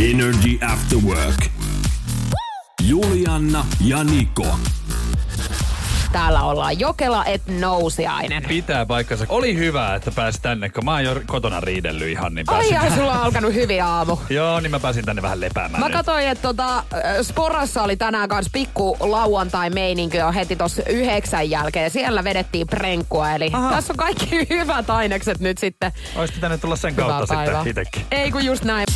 [0.00, 1.46] Energy After Work.
[2.82, 4.46] Julianna ja Niko.
[6.12, 8.42] Täällä ollaan Jokela et nousiainen.
[8.48, 9.26] Pitää paikkansa.
[9.28, 12.78] Oli hyvä, että pääsi tänne, kun mä oon jo kotona riidellyt ihan, niin Ai pääsin.
[12.92, 14.16] ai, sulla on alkanut hyvin aamu.
[14.30, 15.96] Joo, niin mä pääsin tänne vähän lepäämään Mä nyt.
[15.96, 16.84] katsoin, että tota,
[17.22, 21.90] Sporassa oli tänään kanssa pikku lauantai-meininki jo heti tossa yhdeksän jälkeen.
[21.90, 23.70] Siellä vedettiin prenkkua, eli Aha.
[23.70, 25.92] tässä on kaikki hyvät ainekset nyt sitten.
[26.16, 28.06] Ois pitänyt tulla sen kautta sitten itekin.
[28.10, 28.86] Ei kun just näin.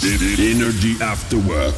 [0.00, 1.76] Energy After Work.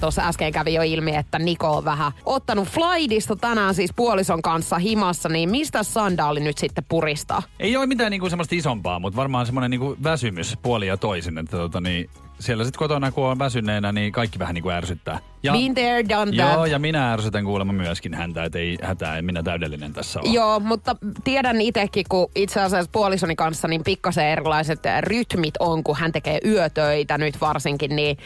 [0.00, 4.78] Tuossa äsken kävi jo ilmi, että Niko on vähän ottanut flightista tänään siis puolison kanssa
[4.78, 7.42] himassa, niin mistä sandaali nyt sitten puristaa?
[7.58, 11.38] Ei ole mitään niinku semmoista isompaa, mutta varmaan semmoinen niinku väsymys puoli ja toisin.
[11.38, 15.18] Että tota, niin, siellä sitten kotona, kun on väsyneenä, niin kaikki vähän niinku ärsyttää.
[15.42, 16.52] Ja, Been there, done that.
[16.52, 20.28] Joo, ja minä ärsytän kuulemma myöskin häntä, että ei hätää, en minä täydellinen tässä ole.
[20.28, 25.96] Joo, mutta tiedän itsekin, kun itse asiassa puolisoni kanssa niin pikkasen erilaiset rytmit on, kun
[25.96, 28.16] hän tekee yötöitä nyt varsinkin, niin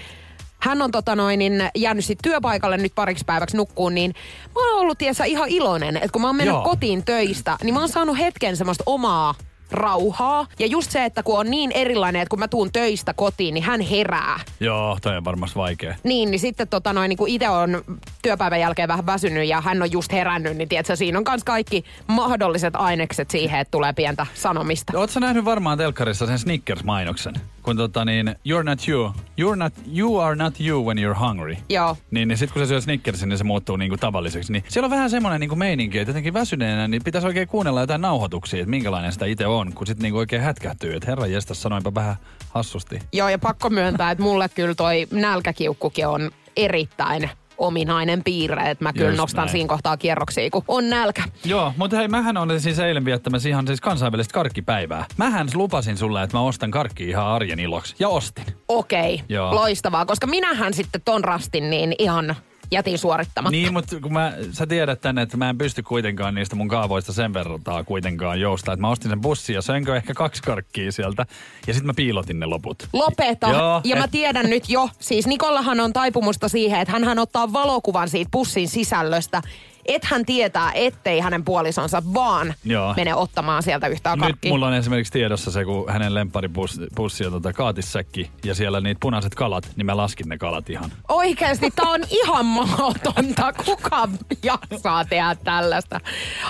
[0.61, 4.15] hän on tota noin, niin jäänyt sit työpaikalle nyt pariksi päiväksi nukkuun, niin
[4.55, 6.63] mä oon ollut tiesä ihan iloinen, että kun mä oon mennyt Joo.
[6.63, 9.35] kotiin töistä, niin mä oon saanut hetken semmoista omaa
[9.73, 10.47] rauhaa.
[10.59, 13.65] Ja just se, että kun on niin erilainen, että kun mä tuun töistä kotiin, niin
[13.65, 14.41] hän herää.
[14.61, 15.95] Joo, toi on varmasti vaikea.
[16.05, 17.85] Niin, niin sitten tota noin, niin kun itse on
[18.23, 21.85] työpäivän jälkeen vähän väsynyt ja hän on just herännyt, niin tiedätkö, siinä on myös kaikki
[22.07, 24.99] mahdolliset ainekset siihen, että tulee pientä sanomista.
[24.99, 27.35] Oletko nähnyt varmaan telkkarissa sen Snickers-mainoksen?
[27.63, 29.13] Kun tota niin, you're not you.
[29.41, 31.57] You're not, you are not you when you're hungry.
[31.69, 31.97] Joo.
[32.11, 34.53] Niin, niin sit kun se syö Snickersin, niin se muuttuu niinku tavalliseksi.
[34.53, 38.01] Niin siellä on vähän semmoinen niinku meininki, että jotenkin väsyneenä, niin pitäisi oikein kuunnella jotain
[38.01, 40.95] nauhoituksia, että minkälainen sitä itse on, kun sit niinku oikein hätkähtyy.
[40.95, 42.17] Että herran jestas sanoinpa vähän
[42.51, 42.99] hassusti.
[43.13, 48.93] Joo, ja pakko myöntää, että mulle kyllä toi nälkäkiukkukin on erittäin ominainen piirre, että mä
[48.93, 49.49] kyllä Just nostan näin.
[49.53, 51.23] siinä kohtaa kierroksia, kun on nälkä.
[51.45, 55.05] Joo, mutta hei, mähän olen siis eilen viettämässä ihan siis kansainvälistä karkkipäivää.
[55.17, 57.95] Mähän lupasin sulle, että mä ostan karkki ihan arjen iloksi.
[57.99, 58.45] Ja ostin.
[58.69, 59.55] Okei, Joo.
[59.55, 62.37] loistavaa, koska minähän sitten ton rastin niin ihan
[62.73, 63.51] jätin suorittamatta.
[63.51, 67.13] Niin, mutta kun mä, sä tiedät tänne, että mä en pysty kuitenkaan niistä mun kaavoista
[67.13, 68.75] sen verran kuitenkaan joustaa.
[68.75, 71.27] Että mä ostin sen bussin ja söinkö ehkä kaksi karkkia sieltä.
[71.67, 72.89] Ja sitten mä piilotin ne loput.
[72.93, 73.51] Lopeta.
[73.51, 77.53] Joo, ja mä et- tiedän nyt jo, siis Nikollahan on taipumusta siihen, että hän ottaa
[77.53, 79.43] valokuvan siitä pussin sisällöstä.
[79.87, 82.95] Et hän tietää, ettei hänen puolisonsa vaan Joo.
[82.97, 87.53] mene ottamaan sieltä yhtään Nyt mulla on esimerkiksi tiedossa se, kun hänen lempparipussi on tota
[87.53, 90.93] kaatissäkki ja siellä niitä punaiset kalat, niin mä laskin ne kalat ihan.
[91.09, 93.53] Oikeesti, tää on ihan mahdotonta.
[93.65, 94.09] Kuka
[94.43, 96.01] jaksaa tehdä tällaista?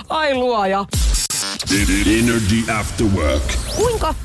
[0.09, 0.85] Ai luoja.
[2.19, 3.43] Energy After Work.
[3.75, 4.15] Kuinka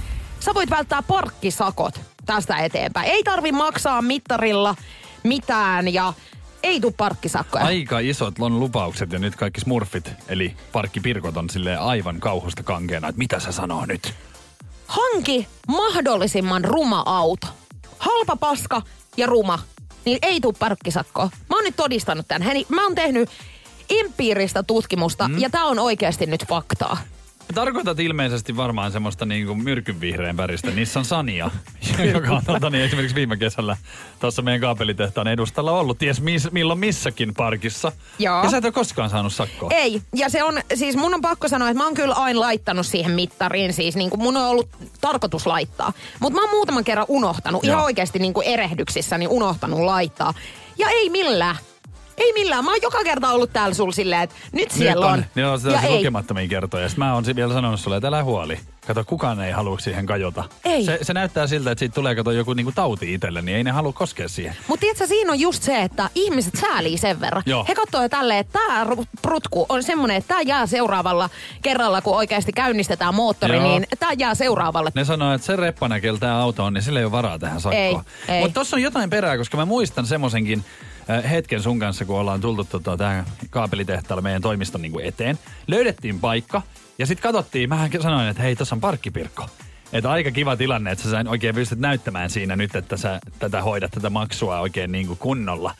[0.40, 3.10] sä voit välttää parkkisakot tästä eteenpäin?
[3.10, 4.74] Ei tarvi maksaa mittarilla
[5.22, 6.12] mitään ja
[6.66, 7.64] ei tuu parkkisakkoja.
[7.64, 13.08] Aika isot on lupaukset ja nyt kaikki smurfit, eli parkkipirkot on silleen aivan kauhusta kankeena,
[13.08, 14.14] että mitä se sanoo nyt?
[14.86, 17.46] Hanki mahdollisimman ruma auto.
[17.98, 18.82] Halpa paska
[19.16, 19.58] ja ruma.
[20.04, 21.30] Niin ei tuu parkkisakkoa.
[21.48, 22.42] Mä oon nyt todistanut tämän.
[22.42, 23.28] Hei, mä oon tehnyt
[23.90, 25.38] empiiristä tutkimusta mm.
[25.38, 26.96] ja tää on oikeasti nyt faktaa.
[27.54, 31.50] Tarkoitat ilmeisesti varmaan semmoista niinku myrkynvihreän väristä Nissan Sania,
[32.14, 33.76] joka on tota, niin esimerkiksi viime kesällä
[34.20, 37.92] tuossa meidän kaapelitehtaan edustalla ollut ties mis, milloin missäkin parkissa.
[38.18, 38.44] Joo.
[38.44, 39.70] Ja sä et ole koskaan saanut sakkoa.
[39.72, 42.86] Ei, ja se on, siis mun on pakko sanoa, että mä oon kyllä aina laittanut
[42.86, 44.68] siihen mittariin, siis niin kuin mun on ollut
[45.00, 45.92] tarkoitus laittaa.
[46.20, 47.72] Mutta mä oon muutaman kerran unohtanut, Joo.
[47.72, 50.34] ihan oikeasti niin kuin erehdyksissäni unohtanut laittaa.
[50.78, 51.56] Ja ei millään.
[52.16, 52.64] Ei millään.
[52.64, 55.58] Mä oon joka kerta ollut täällä sul silleen, että nyt siellä Nyt on.
[55.58, 55.96] Sitä ja on ei.
[55.98, 56.88] lukemattomia kertoja.
[56.88, 58.58] Sitten mä oon vielä sanonut sulle, että älä huoli.
[58.86, 60.44] Kato, kukaan ei halua siihen kajota.
[60.64, 60.84] Ei.
[60.84, 63.70] Se, se näyttää siltä, että siitä tulee kato joku niinku tauti itselle, niin ei ne
[63.70, 64.56] halua koskea siihen.
[64.68, 67.42] Mutta tiedätkö, siinä on just se, että ihmiset säälii sen verran.
[67.46, 67.64] Joo.
[67.68, 68.86] He katsoo jo tälleen, että tämä
[69.22, 71.30] prutku on semmoinen, että tämä jää seuraavalla
[71.62, 73.64] kerralla, kun oikeasti käynnistetään moottori, Joo.
[73.68, 74.90] niin tämä jää seuraavalle.
[74.94, 77.60] Ne sanoo, että se reppana, keltä tämä auto on, niin sillä ei ole varaa tähän
[77.60, 78.04] sakkoon.
[78.40, 80.64] Mutta tossa on jotain perää, koska mä muistan semmoisenkin
[81.30, 85.38] hetken sun kanssa, kun ollaan tultu tota, tähän kaapelitehtaalle meidän toimiston niin eteen.
[85.66, 86.62] Löydettiin paikka
[86.98, 89.48] ja sitten katsottiin, mähän sanoin, että hei, tuossa on parkkipirkko.
[89.92, 93.90] Että aika kiva tilanne, että sä oikein pystyt näyttämään siinä nyt, että sä tätä hoidat,
[93.90, 95.74] tätä maksua oikein niin kuin kunnolla.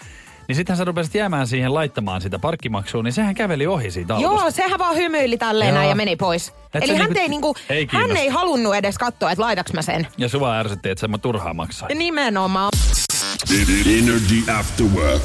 [0.49, 4.43] Niin sittenhän sä rupesit jäämään siihen laittamaan sitä parkkimaksua, niin sehän käveli ohi siitä autosta.
[4.43, 5.88] Joo, sehän vaan hymyili tälleen Joo.
[5.88, 6.52] ja meni pois.
[6.75, 9.73] Et Eli se hän, niinku- ei niinku, ei hän ei halunnut edes katsoa, että laitaks
[9.73, 10.06] mä sen.
[10.19, 11.88] Ja sua ärsytti, että sä mä turhaa maksaa.
[11.94, 12.70] Nimenomaan.
[13.51, 15.23] Energy After Work.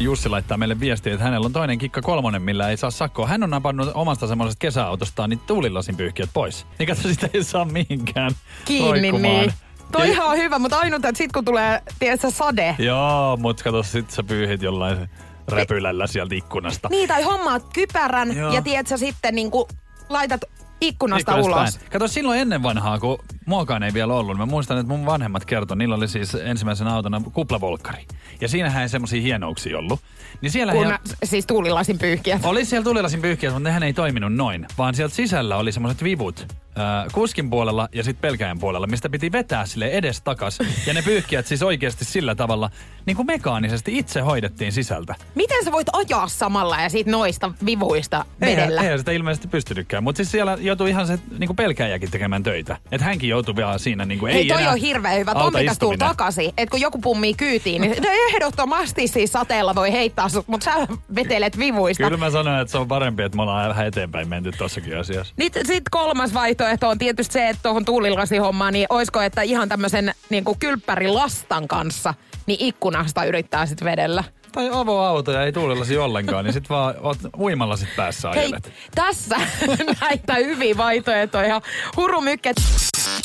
[0.00, 3.26] Jussi laittaa meille viestiä, että hänellä on toinen kikka kolmonen, millä ei saa sakkoa.
[3.26, 6.66] Hän on napannut omasta semmoisesta kesäautostaan niin tuulilasin pyyhkiöt pois.
[6.78, 8.30] Niin katso, sitä ei saa mihinkään
[8.64, 9.52] Kiinni niin.
[9.92, 12.76] Toi ihan hyvä, mutta ainut, että sit kun tulee, tiedätkö, sade.
[12.78, 15.10] Joo, mutta kato, sit sä pyyhit jollain
[15.48, 16.88] räpylällä sieltä ikkunasta.
[16.88, 18.54] Niin, tai hommaat kypärän Joo.
[18.54, 19.68] ja tiedätkö, sitten niinku
[20.08, 20.40] laitat
[20.80, 21.76] ikkunasta, Ikkunasta ulos.
[21.78, 21.90] päin.
[21.92, 23.18] Kato, silloin ennen vanhaa, kun
[23.50, 27.22] muokaan ei vielä ollut, mä muistan, että mun vanhemmat kertoi, niillä oli siis ensimmäisen autona
[27.32, 28.06] kuplavolkkari.
[28.40, 30.00] Ja siinähän ei semmosia hienouksia ollut.
[30.40, 32.40] Niin siellä Kun he- mä, siis tuulilasin pyyhkiä.
[32.42, 36.46] Oli siellä tulilasin pyyhkiöt, mutta nehän ei toiminut noin, vaan sieltä sisällä oli semmoiset vivut
[36.78, 40.58] äh, kuskin puolella ja sitten pelkäjän puolella, mistä piti vetää sille edes takas.
[40.86, 42.70] Ja ne pyyhkiät siis oikeasti sillä tavalla,
[43.06, 45.14] niin kuin mekaanisesti itse hoidettiin sisältä.
[45.34, 48.62] Miten sä voit ajaa samalla ja siitä noista vivuista vedellä?
[48.62, 52.76] Eihän, eihän sitä ilmeisesti pystynytkään, mutta siis siellä joutui ihan se niin pelkäjäkin tekemään töitä.
[52.92, 55.34] Että hänkin joutui vielä siinä niin kuin, Hei, ei toi enää on hirveän hyvä.
[55.34, 55.98] Pitäisi tulla istuminen.
[55.98, 56.52] takaisin.
[56.58, 60.72] Että kun joku pummii kyytiin, niin no ehdottomasti siis sateella voi heittää sut, mutta sä
[61.14, 62.04] vetelet vivuista.
[62.04, 65.34] Kyllä mä sanoin, että se on parempi, että me ollaan vähän eteenpäin menty tossakin asiassa.
[65.36, 70.14] Nyt sit kolmas vaihtoehto on tietysti se, että tuohon tuulilasihommaan, niin oisko, että ihan tämmöisen
[70.30, 72.14] niin kylppärilastan kanssa,
[72.46, 74.24] niin ikkunasta yrittää sit vedellä.
[74.52, 78.72] Tai avoautoja ei tuulilasi ollenkaan, niin sit vaan oot uimalla sit päässä Hei, ajelet.
[78.94, 79.36] tässä
[80.00, 81.60] näitä hyviä vaihtoehtoja.
[81.96, 82.56] Hurumykket.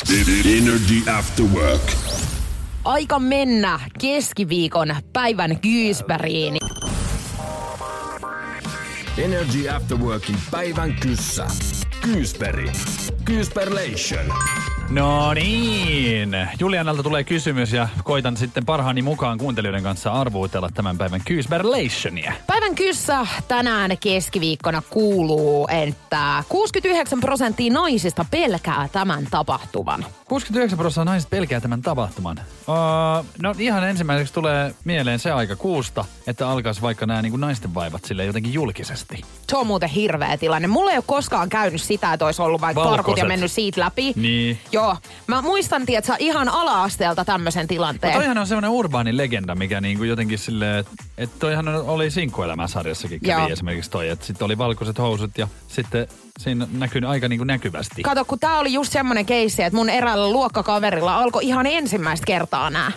[0.04, 1.92] Energy After Work.
[2.86, 6.58] Aika mennä keskiviikon päivän Gyysbergiin.
[9.18, 11.48] Energy After Workin päivän kyssä.
[12.02, 12.72] Kyysperi.
[13.26, 14.26] Kyysperlation.
[14.90, 16.48] No niin.
[16.60, 22.34] Julianalta tulee kysymys ja koitan sitten parhaani mukaan kuuntelijoiden kanssa arvuutella tämän päivän Kyysberlationia.
[22.48, 30.06] Päivän kyssä tänään keskiviikkona kuuluu, että 69 prosenttia naisista pelkää tämän tapahtuvan.
[30.28, 32.40] 69 prosenttia naiset pelkää tämän tapahtuman.
[32.68, 37.74] Uh, no ihan ensimmäiseksi tulee mieleen se aika kuusta, että alkaisi vaikka nämä niin naisten
[37.74, 39.22] vaivat sille jotenkin julkisesti.
[39.50, 40.68] Se on muuten hirveä tilanne.
[40.68, 42.84] Mulla ei ole koskaan käynyt sitä, että olisi ollut vaikka.
[43.18, 44.14] Ja mennyt siitä läpi.
[44.16, 44.60] Niin.
[44.72, 44.98] Joo.
[45.28, 48.14] Mä muistan, tiedätkö, ihan ala-asteelta tämmöisen tilanteen.
[48.14, 53.20] No toihan on semmoinen urbaani legenda, mikä niinku jotenkin silleen, että et toihan oli sinkkuelämäsarjassakin
[53.20, 53.50] kävi Joo.
[53.50, 56.08] esimerkiksi toi, että sitten oli valkoiset housut ja sitten
[56.40, 58.02] siinä näkyy aika niinku näkyvästi.
[58.02, 62.70] Kato, kun tää oli just semmonen keissi, että mun eräällä luokkakaverilla alkoi ihan ensimmäistä kertaa
[62.70, 62.92] nää.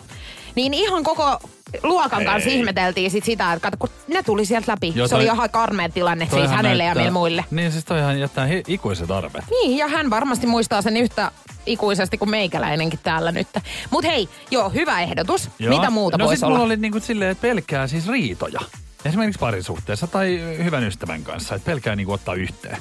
[0.58, 1.38] Niin ihan koko
[1.82, 2.56] luokan kanssa Ei.
[2.58, 4.92] ihmeteltiin sit sitä, että kato, kun ne tuli sieltä läpi.
[4.96, 7.44] Joo, se oli ihan karmea tilanne siis hänelle ja näyttää- meille muille.
[7.50, 9.44] Niin siis toihan jättää ikuiset arvet.
[9.50, 11.32] Niin, ja hän varmasti muistaa sen yhtä
[11.66, 13.48] ikuisesti kuin meikäläinenkin täällä nyt.
[13.90, 15.48] Mut hei, joo, hyvä ehdotus.
[15.58, 16.54] Mitä muuta no voisi olla?
[16.54, 18.60] mulla oli niinku silleen, että pelkää siis riitoja.
[19.04, 22.76] Esimerkiksi parisuhteessa tai hyvän ystävän kanssa, että pelkää niinku ottaa yhteen.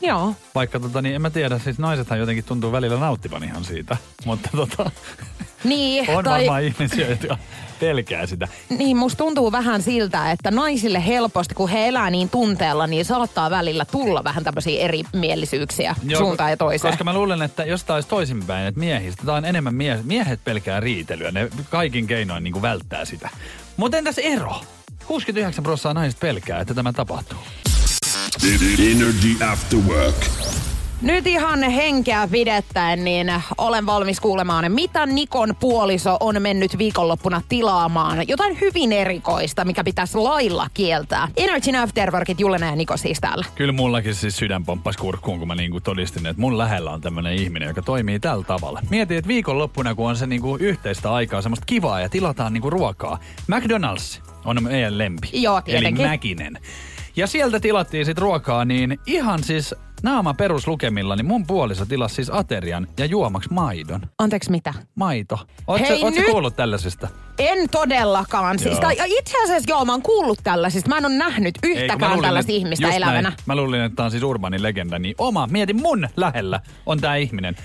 [0.00, 0.34] Joo.
[0.54, 3.96] Vaikka tota, niin en mä tiedä, siis naisethan jotenkin tuntuu välillä nauttivan ihan siitä.
[4.24, 4.90] Mutta tota,
[5.64, 7.38] Niin, on tai, varmaan ihmisiä, jotka
[7.80, 8.48] pelkää sitä.
[8.78, 13.50] niin musta tuntuu vähän siltä, että naisille helposti, kun he elää niin tunteella, niin saattaa
[13.50, 16.92] välillä tulla vähän tämmöisiä erimielisyyksiä Joo, suuntaan ja toiseen.
[16.92, 20.40] Koska mä luulen, että jos tää olisi toisinpäin, että miehistä, tää on enemmän mie- miehet
[20.44, 23.28] pelkää riitelyä, ne kaikin keinoin niin kuin välttää sitä.
[23.76, 24.60] Mutta entäs ero?
[25.06, 27.38] 69 prosenttia naisista pelkää, että tämä tapahtuu.
[28.78, 30.16] Energy After Work.
[31.04, 38.28] Nyt ihan henkeä pidettäen, niin olen valmis kuulemaan, mitä Nikon puoliso on mennyt viikonloppuna tilaamaan.
[38.28, 41.28] Jotain hyvin erikoista, mikä pitäisi lailla kieltää.
[41.36, 43.44] Energy Afterworkit, Julena ja Niko siis täällä.
[43.54, 47.34] Kyllä mullakin siis sydän pomppasi kurkkuun, kun mä niinku todistin, että mun lähellä on tämmönen
[47.34, 48.80] ihminen, joka toimii tällä tavalla.
[48.90, 53.18] Mietin, että viikonloppuna, kun on se niinku yhteistä aikaa, semmoista kivaa ja tilataan niinku ruokaa.
[53.52, 55.28] McDonald's on meidän lempi.
[55.32, 56.06] Joo, Eli tietenkin.
[56.06, 56.58] Mäkinen.
[57.16, 62.30] Ja sieltä tilattiin sit ruokaa, niin ihan siis naama peruslukemilla, niin mun puoliso tilasi siis
[62.30, 64.00] aterian ja juomaksi maidon.
[64.18, 64.74] Anteeksi, mitä?
[64.94, 65.38] Maito.
[65.66, 67.08] Ootko Hei, nyt- kuullut tällaisista?
[67.38, 68.58] En todellakaan.
[68.58, 70.88] Siis, tai, ja itse asiassa joo, mä oon kuullut tällaisista.
[70.88, 73.22] Mä en ole nähnyt Ei, yhtäkään luulin, tällaista että- ihmistä elävänä.
[73.22, 73.34] Näin.
[73.46, 77.16] Mä luulin, että tää on siis urbanin legenda, niin oma, mieti mun lähellä on tää
[77.16, 77.56] ihminen.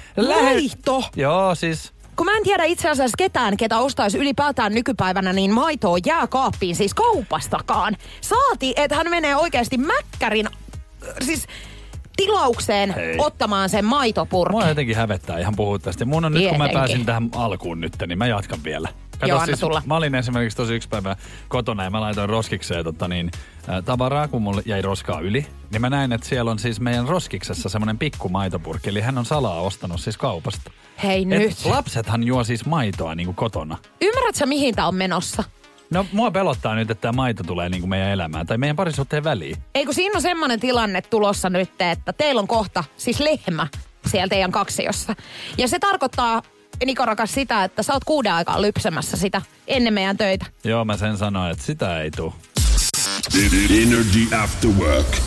[0.42, 1.04] Maito?
[1.16, 5.98] Joo, siis Kun mä en tiedä itse asiassa ketään, ketä ostaisi ylipäätään nykypäivänä, niin maitoa
[6.06, 7.98] jää kaappiin, siis kaupastakaan.
[8.22, 10.48] Saati, että hän menee oikeasti mäkkärin,
[11.22, 11.48] siis
[12.18, 13.16] tilaukseen Hei.
[13.18, 14.52] ottamaan sen maitopurkin.
[14.52, 16.06] mua jotenkin hävettää ihan puhua tästä.
[16.06, 16.80] Mun on nyt, kun mä Tietenkin.
[16.80, 18.90] pääsin tähän alkuun nyt, niin mä jatkan vielä.
[19.28, 19.82] Joo, anna tulla.
[19.86, 21.16] mä olin esimerkiksi tosi yksi päivä
[21.48, 23.32] kotona ja mä laitoin roskikseen tota niin,
[23.70, 25.48] ä, tavaraa, kun mulle jäi roskaa yli.
[25.72, 29.26] Niin mä näin, että siellä on siis meidän roskiksessa semmoinen pikku maitopurkki, eli hän on
[29.26, 30.72] salaa ostanut siis kaupasta.
[31.04, 31.66] Hei Et nyt.
[31.66, 33.78] lapsethan juo siis maitoa niin kuin kotona.
[34.02, 35.44] Ymmärrätkö mihin tää on menossa?
[35.92, 39.24] No mua pelottaa nyt, että tämä maito tulee niin kuin meidän elämään tai meidän parisuhteen
[39.24, 39.56] väliin.
[39.76, 43.68] Eikö siinä on semmoinen tilanne tulossa nyt, että teillä on kohta siis lehmä
[44.08, 45.16] siellä teidän kaksiossa.
[45.58, 46.42] Ja se tarkoittaa,
[46.86, 50.46] Niko rakas, sitä, että sä oot kuuden aikaa lypsämässä sitä ennen meidän töitä.
[50.64, 52.34] Joo, mä sen sanoin, että sitä ei tule.
[53.84, 55.18] Energy After Work.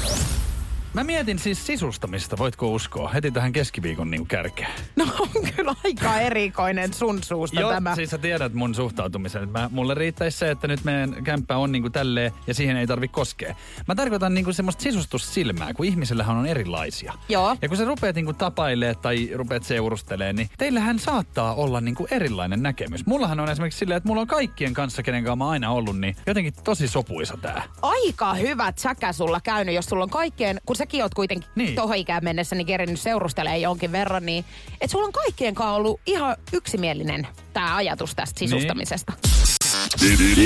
[0.95, 4.71] Mä mietin siis sisustamista, voitko uskoa, heti tähän keskiviikon niin kärkeen.
[4.97, 7.95] No on kyllä aika erikoinen sun suusta Joo, tämä.
[7.95, 9.49] siis sä tiedät mun suhtautumisen.
[9.49, 13.09] Mä, mulle riittäisi se, että nyt meidän kämppä on niinku tälleen ja siihen ei tarvi
[13.09, 13.55] koskea.
[13.89, 17.13] Mä tarkoitan niinku semmoista sisustussilmää, kun ihmisillähän on erilaisia.
[17.29, 17.57] Joo.
[17.63, 22.63] Ja kun sä rupeat niinku tapailee tai rupeat seurustelemaan, niin teillähän saattaa olla niinku erilainen
[22.63, 23.07] näkemys.
[23.07, 26.17] Mullahan on esimerkiksi silleen, että mulla on kaikkien kanssa, kenen kanssa mä aina ollut, niin
[26.27, 27.63] jotenkin tosi sopuisa tää.
[27.83, 31.67] Aika hyvät säkä sulla käynyt, jos sulla on kaikkeen, kun säkin oot kuitenkin Niin.
[31.67, 31.77] niin.
[31.77, 34.45] tohon ikään mennessä niin kerinyt seurustelee jonkin verran, niin
[34.81, 39.13] että sulla on kaikkien kanssa ollut ihan yksimielinen tämä ajatus tästä sisustamisesta.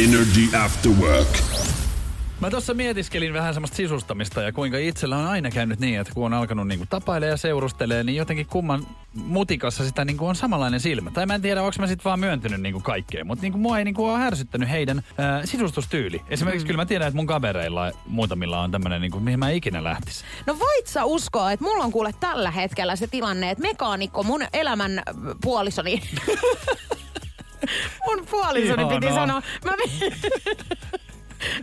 [0.05, 1.76] Energy After Work.
[2.41, 6.27] Mä tuossa mietiskelin vähän semmoista sisustamista ja kuinka itsellä on aina käynyt niin, että kun
[6.27, 11.11] on alkanut niinku tapailemaan ja seurustelee, niin jotenkin kumman mutikassa sitä niinku on samanlainen silmä.
[11.11, 13.85] Tai mä en tiedä, onko mä sit vaan myöntynyt niinku kaikkeen, mutta niinku mua ei
[13.85, 16.23] niinku ole härsyttänyt heidän ää, sisustustyyli.
[16.31, 16.67] Esimerkiksi mm.
[16.67, 20.25] kyllä mä tiedän, että mun kavereilla muutamilla on tämmönen, niinku, mihin mä ikinä lähtis.
[20.47, 24.43] No voit sä uskoa, että mulla on kuule tällä hetkellä se tilanne, että mekaanikko mun
[24.53, 25.03] elämän
[25.43, 26.03] puolisoni...
[28.07, 29.01] mun puolisoni Ihanaa.
[29.01, 29.43] piti sanoa.
[29.65, 29.73] Mä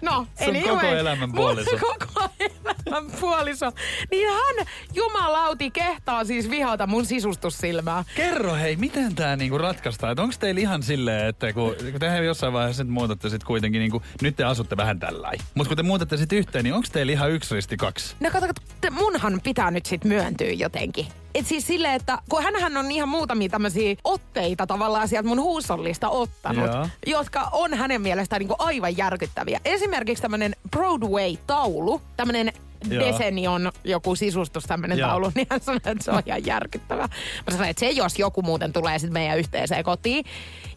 [0.01, 1.71] No, Sun anyway, koko elämän puoliso.
[1.89, 3.71] koko elämän puoliso.
[4.11, 8.03] Niin hän, jumalauti, kehtaa siis vihata mun sisustussilmää.
[8.15, 10.19] Kerro hei, miten tämä niinku ratkaistaan?
[10.19, 14.01] Onko teillä ihan silleen, että kun, kun te jossain vaiheessa nyt muutatte sit kuitenkin, niinku,
[14.21, 15.39] nyt te asutte vähän tälläin.
[15.55, 18.15] Mutta kun te muutatte sitten yhteen, niin onko teillä ihan yksi risti kaksi?
[18.19, 18.47] No kato,
[18.81, 21.07] te- munhan pitää nyt sit myöntyä jotenkin.
[21.35, 26.09] Et siis silleen, että kun hänhän on ihan muutamia tämmöisiä otteita tavallaan sieltä mun huusollista
[26.09, 26.87] ottanut, Joo.
[27.05, 29.59] jotka on hänen mielestään niinku aivan järkyttäviä.
[29.65, 32.53] Esimerkiksi tämmönen Broadway-taulu, tämmönen.
[32.89, 35.09] Desenion joku sisustus, tämmönen Joo.
[35.09, 37.01] taulu, niin hän sanoi, että se on ihan järkyttävä.
[37.01, 40.25] Mä sanoin, että se jos joku muuten tulee sitten meidän yhteiseen kotiin.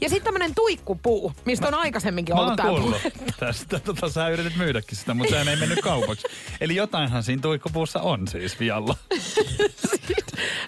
[0.00, 3.12] Ja sitten tämmönen tuikkupuu, mistä on aikaisemminkin Mä ollut oon tää kuullut puhe.
[3.40, 3.80] tästä.
[3.80, 6.26] Tota, sä yritit myydäkin sitä, mutta sehän ei mennyt kaupaksi.
[6.60, 8.96] Eli jotainhan siinä tuikkupuussa on siis vialla.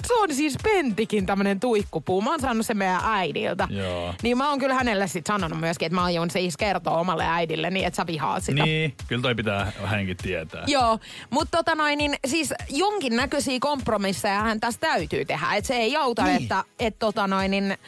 [0.07, 2.23] Se on siis Pentikin tämmönen tuikkupuu.
[2.23, 3.69] Mä oon saanut sen meidän äidiltä.
[3.71, 4.14] Joo.
[4.23, 7.71] Niin mä oon kyllä hänelle sit sanonut myöskin, että mä aion siis kertoa omalle äidille
[7.71, 8.64] niin, että sä vihaat sitä.
[8.64, 10.64] Niin, kyllä toi pitää hänkin tietää.
[10.67, 10.99] Joo,
[11.31, 15.47] mutta tota noin, niin siis jonkinnäköisiä kompromisseja hän tässä täytyy tehdä.
[15.57, 16.33] Että se ei auta, Niin.
[16.35, 16.43] niin.
[16.43, 17.78] että et tota noin, niin,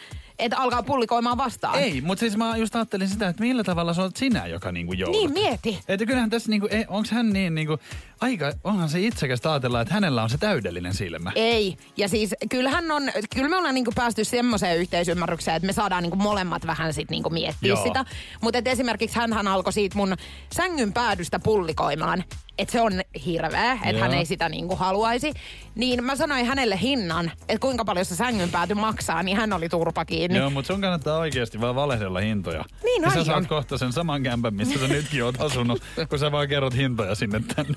[0.41, 1.79] et alkaa pullikoimaan vastaan.
[1.79, 4.93] Ei, mutta siis mä just ajattelin sitä, että millä tavalla se on sinä, joka niinku
[4.93, 5.17] joudut.
[5.21, 5.81] Niin, mieti.
[5.89, 7.79] Että kyllähän tässä niinku, onko hän niin niinku,
[8.21, 11.33] aika, onhan se itsekästä ajatella, että hänellä on se täydellinen silmä.
[11.35, 11.77] Ei.
[11.97, 13.03] Ja siis kyllähän on,
[13.35, 17.31] kyllä me ollaan niinku päästy semmoiseen yhteisymmärrykseen, että me saadaan niinku molemmat vähän sit niinku
[17.31, 17.83] miettiä Joo.
[17.83, 18.05] sitä.
[18.41, 20.17] Mutta esimerkiksi hän alkoi siitä mun
[20.57, 22.25] sängyn päädystä pullikoimaan,
[22.59, 22.93] että se on
[23.27, 24.01] hirveä, että Joo.
[24.01, 25.33] hän ei sitä niinku haluaisi.
[25.75, 29.69] Niin mä sanoin hänelle hinnan, että kuinka paljon se sängyn pääty maksaa, niin hän oli
[29.69, 30.39] turpa kiinni.
[30.39, 32.65] Joo, mutta sun kannattaa oikeasti vaan valehdella hintoja.
[32.85, 33.27] Niin ja sä aion.
[33.27, 37.15] saat kohta sen saman kämpän, missä sä nytkin oot asunut, kun sä vaan kerrot hintoja
[37.15, 37.75] sinne tänne.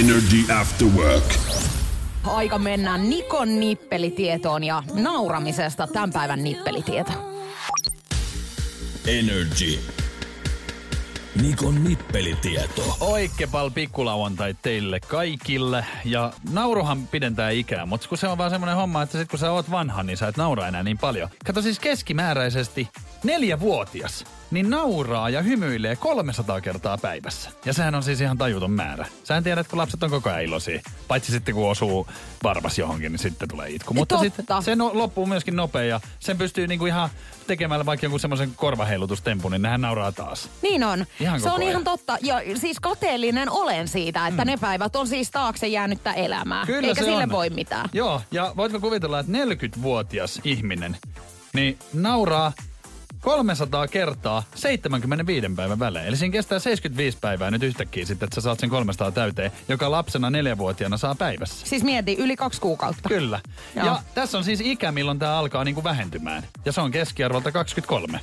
[0.00, 1.34] Energy After Work.
[2.24, 7.12] Aika mennä Nikon nippelitietoon ja nauramisesta tämän päivän nippelitieto.
[9.06, 9.78] Energy.
[11.42, 12.96] Nikon nippelitieto.
[13.00, 15.84] Oikepal pikkulauantai teille kaikille.
[16.04, 19.52] Ja nauruhan pidentää ikää, mutta kun se on vaan semmoinen homma, että sit kun sä
[19.52, 21.28] oot vanha, niin sä et naura enää niin paljon.
[21.46, 22.88] Kato siis keskimääräisesti
[23.24, 27.50] neljävuotias, niin nauraa ja hymyilee 300 kertaa päivässä.
[27.64, 29.06] Ja sehän on siis ihan tajuton määrä.
[29.24, 30.80] Sähän tiedät, kun lapset on koko ajan iloisia.
[31.08, 32.06] Paitsi sitten kun osuu
[32.42, 33.94] varvas johonkin, niin sitten tulee itku.
[33.94, 34.36] Mutta Totta.
[34.36, 37.10] sitten se no, loppuu myöskin nopea ja sen pystyy niinku ihan
[37.46, 40.48] tekemällä vaikka jonkun semmoisen korvaheilutustempun, niin nehän nauraa taas.
[40.62, 41.06] Niin on.
[41.20, 41.70] Ihan se on ajan.
[41.70, 42.18] ihan totta.
[42.20, 44.50] Ja siis kateellinen olen siitä, että mm.
[44.50, 46.66] ne päivät on siis taakse jäänyttä elämää.
[46.66, 47.30] Kyllä Eikä sille on.
[47.30, 47.88] voi mitään.
[47.92, 50.96] Joo, ja voitko kuvitella, että 40-vuotias ihminen
[51.52, 52.52] niin nauraa
[53.20, 56.06] 300 kertaa 75 päivän välein.
[56.06, 59.90] Eli siinä kestää 75 päivää nyt yhtäkkiä sitten, että sä saat sen 300 täyteen, joka
[59.90, 61.66] lapsena neljävuotiaana saa päivässä.
[61.66, 63.08] Siis mieti, yli kaksi kuukautta.
[63.08, 63.40] Kyllä.
[63.76, 63.86] Joo.
[63.86, 66.42] Ja tässä on siis ikä, milloin tämä alkaa niinku vähentymään.
[66.64, 68.20] Ja se on keskiarvolta 23.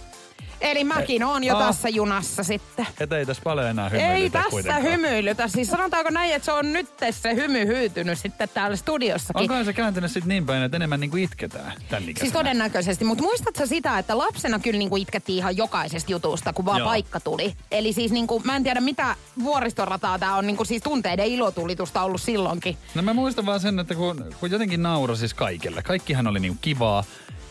[0.63, 1.67] Eli mäkin oon jo Ah.
[1.67, 2.87] tässä junassa sitten.
[2.99, 4.83] Et ei tässä paljon enää Ei hymyilytä tässä kuitenkaan.
[4.83, 5.47] hymyilytä.
[5.47, 9.41] Siis sanotaanko näin, että se on nyt se hymy hyytynyt sitten täällä studiossakin.
[9.41, 12.19] Onkohan se kääntynyt sitten niin päin, että enemmän niinku itketään tämän ikäisenä?
[12.19, 16.79] Siis todennäköisesti, mutta muistatko sitä, että lapsena kyllä niinku itkettiin ihan jokaisesta jutusta, kun vaan
[16.79, 16.87] Joo.
[16.87, 17.53] paikka tuli.
[17.71, 22.21] Eli siis niinku, mä en tiedä mitä vuoristorataa tää on, niinku siis tunteiden ilotulitusta ollut
[22.21, 22.77] silloinkin.
[22.95, 25.81] No mä muistan vaan sen, että kun, kun jotenkin naura siis kaikille.
[25.83, 27.03] Kaikkihan oli niinku kivaa.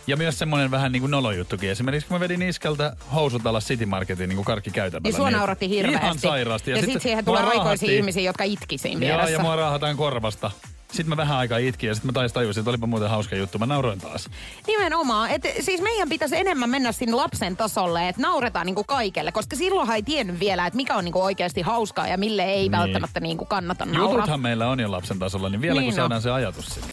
[0.07, 1.71] Ja myös semmoinen vähän niin kuin nolojuttukin.
[1.71, 5.03] Esimerkiksi kun mä vedin iskeltä housut alas City Marketin niin kuin karkkikäytävällä.
[5.09, 6.05] Niin sua nauratti hirveästi.
[6.05, 6.71] Ihan sairaasti.
[6.71, 9.33] Ja, ja sitten sit siihen tulee mua aikoisia raahattiin- ihmisiä, jotka itki siinä Joo, vieressä.
[9.33, 10.51] ja mua raahataan korvasta.
[10.93, 13.59] Sitten mä vähän aikaa itkin ja sitten mä taas tajusin, että olipa muuten hauska juttu.
[13.59, 14.29] Mä nauroin taas.
[14.67, 15.31] Nimenomaan.
[15.31, 19.97] Et siis meidän pitäisi enemmän mennä sinne lapsen tasolle, että nauretaan niinku kaikelle, koska silloinhan
[19.97, 22.73] ei tiennyt vielä, että mikä on niinku oikeasti hauskaa ja mille ei Niin.
[22.73, 24.15] välttämättä niinku kannata nauraa.
[24.15, 26.03] Jututhan meillä on jo lapsen tasolla, niin vielä Niin kun on.
[26.03, 26.89] saadaan se ajatus sinne.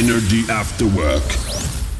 [0.00, 1.24] Energy After Work.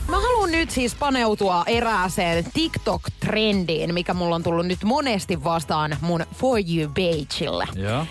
[0.09, 6.27] Mä haluan nyt siis paneutua erääseen TikTok-trendiin, mikä mulla on tullut nyt monesti vastaan mun
[6.35, 7.67] For You pageille.
[7.75, 8.07] Joo.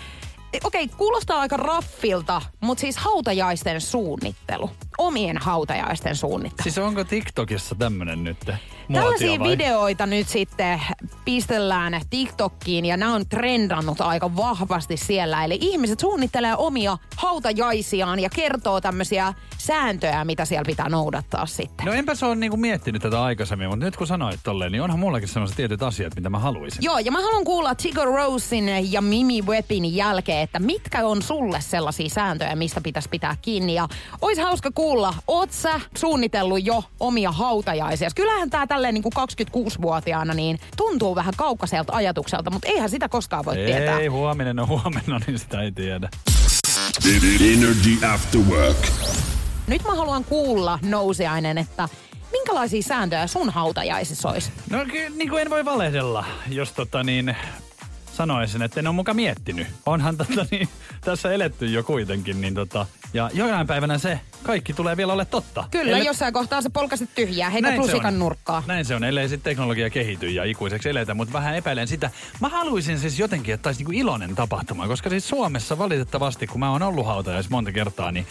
[0.64, 4.70] Okei, kuulostaa aika raffilta, mutta siis hautajaisten suunnittelu.
[4.98, 6.62] Omien hautajaisten suunnittelu.
[6.62, 8.38] Siis onko TikTokissa tämmönen nyt?
[8.92, 9.48] Tällaisia vai?
[9.48, 10.82] videoita nyt sitten
[11.24, 15.44] pistellään TikTokkiin ja nämä on trendannut aika vahvasti siellä.
[15.44, 21.86] Eli ihmiset suunnittelee omia hautajaisiaan ja kertoo tämmöisiä sääntöjä, mitä siellä pitää noudattaa sitten.
[21.86, 24.98] No enpä se ole niinku miettinyt tätä aikaisemmin, mutta nyt kun sanoit tolleen, niin onhan
[24.98, 26.84] mullakin sellaiset tietyt asiat, mitä mä haluaisin.
[26.84, 31.60] Joo, ja mä haluan kuulla Tigo Rosin ja Mimi Webin jälkeen, että mitkä on sulle
[31.60, 33.74] sellaisia sääntöjä, mistä pitäisi pitää kiinni.
[33.74, 33.88] Ja
[34.20, 34.81] olisi hauska kuulla,
[35.26, 38.08] oot sä suunnitellut jo omia hautajaisia?
[38.14, 43.44] Kyllähän tää tälleen niin kuin 26-vuotiaana niin tuntuu vähän kaukaiselta ajatukselta, mutta eihän sitä koskaan
[43.44, 44.00] voi tietää.
[44.00, 46.08] Ei, huominen on huomenna, niin sitä ei tiedä.
[47.54, 48.86] Energy After Work.
[49.66, 51.88] Nyt mä haluan kuulla, nousiainen, että
[52.32, 54.50] minkälaisia sääntöjä sun hautajaisissa olisi?
[54.70, 54.78] No
[55.14, 57.36] niin kuin en voi valehdella, jos tota niin
[58.16, 59.66] sanoisin, että en ole muka miettinyt.
[59.86, 60.68] Onhan tota niin,
[61.00, 65.64] tässä eletty jo kuitenkin, niin tota, ja jonain päivänä se kaikki tulee vielä ole totta.
[65.70, 68.18] Kyllä, Ellei- jossain kohtaa sä polkasit tyhjää, heitä Näin se lusikan on.
[68.20, 68.62] nurkkaa.
[68.66, 72.10] Näin se on, ellei sitten teknologia kehity ja ikuiseksi eletä, mutta vähän epäilen sitä.
[72.40, 76.70] Mä haluaisin siis jotenkin, että taisi niinku iloinen tapahtuma, koska siis Suomessa valitettavasti, kun mä
[76.70, 78.26] oon ollut hautajais monta kertaa, niin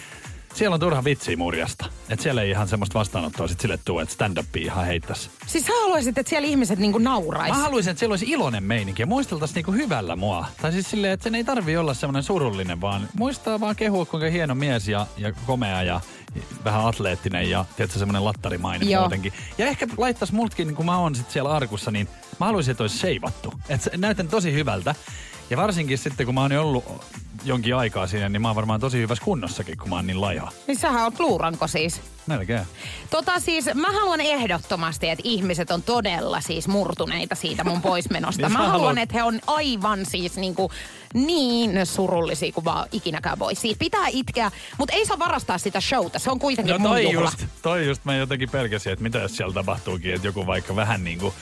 [0.53, 1.85] siellä on turha vitsiä murjasta.
[2.09, 5.29] Että siellä ei ihan semmoista vastaanottoa sit sille tuu, että stand-upia ihan heittäisi.
[5.47, 7.51] Siis sä haluaisit, että siellä ihmiset niinku naurais.
[7.51, 10.45] Mä haluaisin, että siellä olisi iloinen meininki ja muisteltaisiin niinku hyvällä mua.
[10.61, 14.29] Tai siis silleen, että sen ei tarvi olla semmoinen surullinen, vaan muistaa vaan kehua, kuinka
[14.29, 16.01] hieno mies ja, ja komea ja
[16.65, 19.01] vähän atleettinen ja tiedätkö, semmoinen lattarimainen Joo.
[19.01, 19.33] muutenkin.
[19.57, 22.07] Ja ehkä laittaisi multkin, niin kun mä oon sit siellä arkussa, niin
[22.39, 23.53] mä haluaisin, että olisi seivattu.
[23.69, 24.95] Että näytän tosi hyvältä.
[25.51, 26.85] Ja varsinkin sitten, kun mä oon ollut
[27.43, 30.51] jonkin aikaa siinä, niin mä oon varmaan tosi hyvässä kunnossakin, kun mä oon niin laiha.
[30.67, 32.01] Niin sähän oot luuranko siis.
[32.27, 32.61] Melkein.
[33.09, 38.41] Tota siis, mä haluan ehdottomasti, että ihmiset on todella siis murtuneita siitä mun poismenosta.
[38.47, 40.71] Niin mä haluan, haluat- että he on aivan siis niinku
[41.13, 43.55] niin surullisia kuin vaan ikinäkään voi.
[43.55, 46.19] Siis pitää itkeä, mutta ei saa varastaa sitä showta.
[46.19, 47.21] Se on kuitenkin No mun toi juhla.
[47.39, 51.03] just, toi just mä jotenkin pelkäsin, että mitä jos siellä tapahtuukin, että joku vaikka vähän
[51.03, 51.33] niinku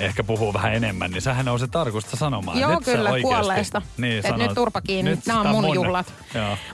[0.00, 2.58] ehkä puhuu vähän enemmän, niin sähän on se tarkusta sanomaan.
[2.58, 3.82] Joo, nyt kyllä, kuolleesta.
[3.96, 6.12] Niin, Et sanot, nyt turpa kiinni, nyt nämä on mun juhlat.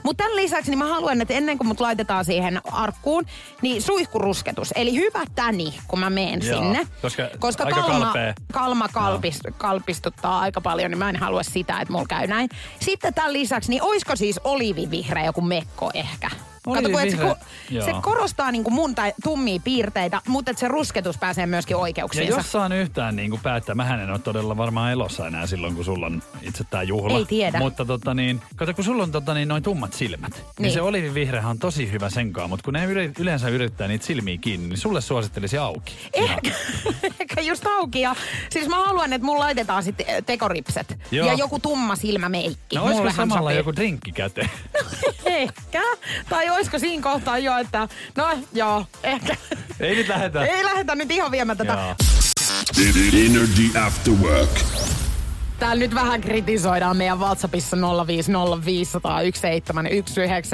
[0.03, 3.25] Mutta tämän lisäksi niin mä haluan, että ennen kuin mut laitetaan siihen arkkuun,
[3.61, 4.71] niin suihkurusketus.
[4.75, 6.87] Eli hyvä täni, kun mä meen Joo, sinne.
[7.01, 8.33] koska koska aika kalma, kalpea.
[8.51, 12.49] kalma kalpis, kalpistuttaa aika paljon, niin mä en halua sitä, että mulla käy näin.
[12.79, 16.29] Sitten tämän lisäksi, niin oisko siis olivivihreä joku mekko ehkä?
[16.63, 21.17] Kato, kun et se, ko- se korostaa niinku mun tai tummia piirteitä, mutta se rusketus
[21.17, 22.37] pääsee myöskin Ja oikeuksiinsa.
[22.37, 25.85] jos saan yhtään niin kuin päättää, mähän en ole todella varmaan elossa enää silloin, kun
[25.85, 27.17] sulla on itse tää juhla.
[27.17, 27.59] Ei tiedä.
[27.59, 30.73] Mutta tota niin, kato kun sulla on tota niin, noin tummat silmät, niin, Niin.
[30.73, 34.67] se olivivihreä on tosi hyvä senkaan, mutta kun ne yle- yleensä yrittää niitä silmiä kiinni,
[34.67, 35.93] niin sulle suosittelisi auki.
[36.13, 36.51] Ehkä,
[37.21, 38.01] ehkä just auki.
[38.01, 38.15] Ja,
[38.49, 40.97] siis mä haluan, että mulla laitetaan sitten tekoripset.
[41.11, 41.27] Joo.
[41.27, 42.75] Ja joku tumma silmämeikki.
[42.75, 43.57] No olisiko samalla sopii.
[43.57, 44.49] joku drinkki käteen?
[45.25, 45.81] Ehkä.
[46.29, 49.35] Tai olisiko siinä kohtaa jo, että no joo, ehkä.
[49.79, 50.45] Ei nyt lähetä.
[50.45, 51.73] Ei lähdetä nyt ihan viemään tätä.
[51.73, 51.95] Joo.
[53.13, 54.49] Energy After Work.
[55.61, 57.81] Täällä nyt vähän kritisoidaan meidän WhatsAppissa 050501719,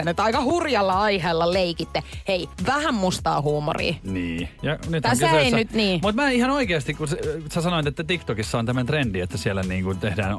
[0.10, 2.04] että aika hurjalla aiheella leikitte.
[2.28, 3.94] Hei, vähän mustaa huumoria.
[4.04, 4.50] Niin.
[4.62, 6.00] Ja nyt Tässä ei nyt niin.
[6.04, 9.96] Mutta mä ihan oikeasti, kun sä, sanoit, että TikTokissa on tämmöinen trendi, että siellä niinku
[9.96, 10.38] tehdään,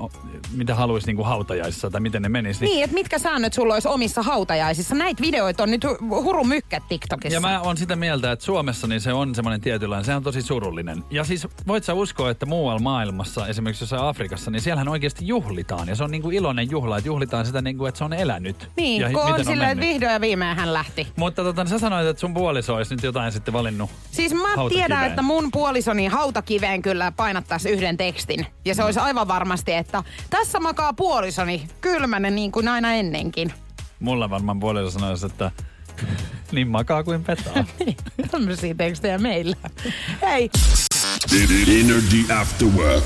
[0.57, 2.64] mitä haluaisi niinku hautajaisissa tai miten ne menisi.
[2.64, 4.94] Niin, että mitkä säännöt sulla olisi omissa hautajaisissa?
[4.94, 7.37] Näitä videoita on nyt hu- huru mykkät TikTokissa.
[7.37, 10.42] Ja mä oon sitä mieltä, että Suomessa niin se on semmoinen tietynlainen, se on tosi
[10.42, 11.04] surullinen.
[11.11, 15.88] Ja siis voit sä uskoa, että muualla maailmassa, esimerkiksi jossain Afrikassa, niin siellähän oikeasti juhlitaan.
[15.88, 18.71] Ja se on niinku iloinen juhla, että juhlitaan sitä niinku, että se on elänyt.
[18.77, 21.07] Niin, ja kun on miten silleen, että vihdoin ja viimein hän lähti.
[21.16, 23.90] Mutta tota, sä sanoit, että sun puoliso olisi nyt jotain sitten valinnut.
[24.11, 24.87] Siis mä Hautakiveen.
[24.87, 28.47] tiedän, että mun puolisoni hautakiveen kyllä painattaisi yhden tekstin.
[28.64, 33.53] Ja se olisi aivan varmasti, että tässä makaa puolisoni kylmänen niin kuin aina ennenkin.
[34.01, 35.51] Mulla varmaan puoliso sanoisi, että
[36.53, 37.64] niin makaa kuin petaa.
[38.31, 39.57] Tämmöisiä tekstejä meillä.
[40.23, 40.51] Hei,
[41.81, 43.05] Energy After Work.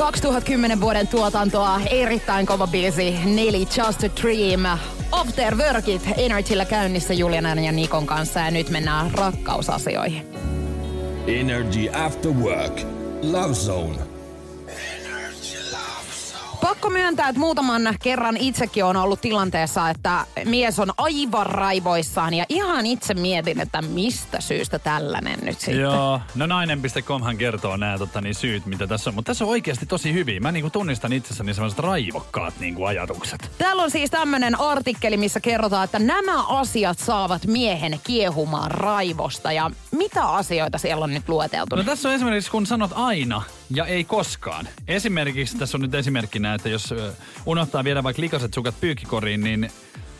[0.00, 4.78] 2010 vuoden tuotantoa, erittäin kova biisi, Nelly Just a Dream.
[5.12, 10.26] After Workit Energyllä käynnissä Julianan ja Nikon kanssa ja nyt mennään rakkausasioihin.
[11.26, 12.80] Energy After Work.
[13.22, 14.09] Love Zone.
[16.60, 22.44] Pakko myöntää, että muutaman kerran itsekin on ollut tilanteessa, että mies on aivan raivoissaan ja
[22.48, 25.80] ihan itse mietin, että mistä syystä tällainen nyt sitten.
[25.80, 29.14] Joo, no nainen.comhan kertoo nämä tota, niin syyt, mitä tässä on.
[29.14, 30.40] Mutta tässä on oikeasti tosi hyviä.
[30.40, 33.50] Mä niinku tunnistan itsessäni sellaiset raivokkaat niinku ajatukset.
[33.58, 39.52] Täällä on siis tämmönen artikkeli, missä kerrotaan, että nämä asiat saavat miehen kiehumaan raivosta.
[39.52, 41.76] Ja mitä asioita siellä on nyt lueteltu?
[41.76, 44.68] No tässä on esimerkiksi, kun sanot aina ja ei koskaan.
[44.88, 46.94] Esimerkiksi, tässä on nyt esimerkkinä, että jos
[47.46, 49.70] unohtaa viedä vaikka likaset sukat pyykkikoriin, niin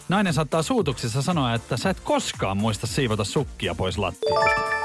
[0.09, 4.80] nainen saattaa suutuksissa sanoa, että sä et koskaan muista siivota sukkia pois lattialta.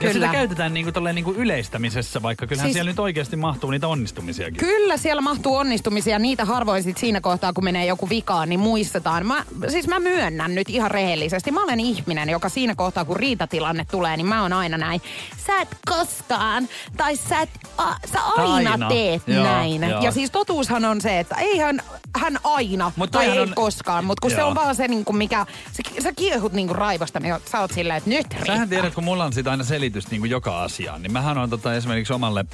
[0.00, 3.88] Ja sitä käytetään niinku, tolleen niinku yleistämisessä, vaikka kyllähän Siis- siellä nyt oikeasti mahtuu niitä
[3.88, 4.56] onnistumisiakin.
[4.56, 9.26] Kyllä siellä mahtuu onnistumisia, niitä harvoin sit siinä kohtaa, kun menee joku vikaan, niin muistetaan.
[9.26, 11.50] Mä, siis mä myönnän nyt ihan rehellisesti.
[11.50, 15.00] Mä olen ihminen, joka siinä kohtaa, kun riitatilanne tulee, niin mä oon aina näin.
[15.46, 18.88] Sä et koskaan, tai sä, et, a, sä aina, Aina.
[18.88, 19.82] teet Joo, näin.
[19.88, 20.02] joo.
[20.02, 21.82] Ja siis totuushan on se, että eihän
[22.18, 24.48] hän aina, Mut tai ei on- koskaan, mutta kun se Joo.
[24.48, 27.70] on vaan se, niin kuin mikä, sä, sä kiehut niin kuin raivosta, niin sä oot
[27.72, 28.46] silleen, että nyt riittää.
[28.54, 31.50] Sähän tiedät, kun mulla on siitä aina selitys niin kuin joka asiaan, niin mähän on
[31.50, 32.44] tota, esimerkiksi omalle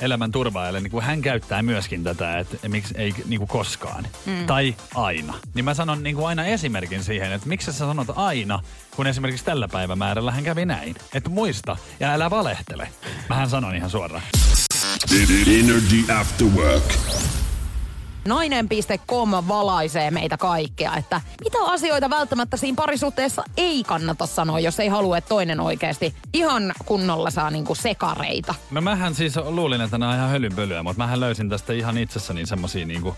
[0.00, 4.46] elämän turvaajalle, niin kun hän käyttää myöskin tätä, että miksi ei niin kuin koskaan mm.
[4.46, 5.34] tai aina.
[5.54, 8.62] Niin mä sanon niin kuin aina esimerkin siihen, että miksi sä sanot aina,
[8.96, 10.96] kun esimerkiksi tällä päivämäärällä hän kävi näin.
[11.14, 12.88] Että muista ja älä valehtele.
[13.28, 14.22] Mähän sanon ihan suoraan.
[15.46, 16.94] Energy After Work.
[18.24, 24.88] Nainen.com valaisee meitä kaikkea, että mitä asioita välttämättä siinä parisuhteessa ei kannata sanoa, jos ei
[24.88, 28.54] halua, että toinen oikeasti ihan kunnolla saa niinku sekareita.
[28.70, 32.46] No mähän siis luulin, että nämä on ihan hölynpölyä, mutta mähän löysin tästä ihan itsessäni
[32.46, 33.16] semmosia niinku,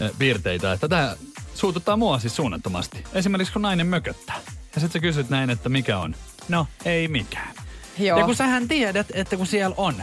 [0.00, 1.16] eh, piirteitä, että tämä
[1.54, 3.04] suututtaa mua siis suunnattomasti.
[3.12, 4.36] Esimerkiksi kun nainen mököttää.
[4.74, 6.14] Ja sit sä kysyt näin, että mikä on.
[6.48, 7.54] No, ei mikään.
[7.98, 8.18] Joo.
[8.18, 9.94] Ja kun sähän tiedät, että kun siellä on.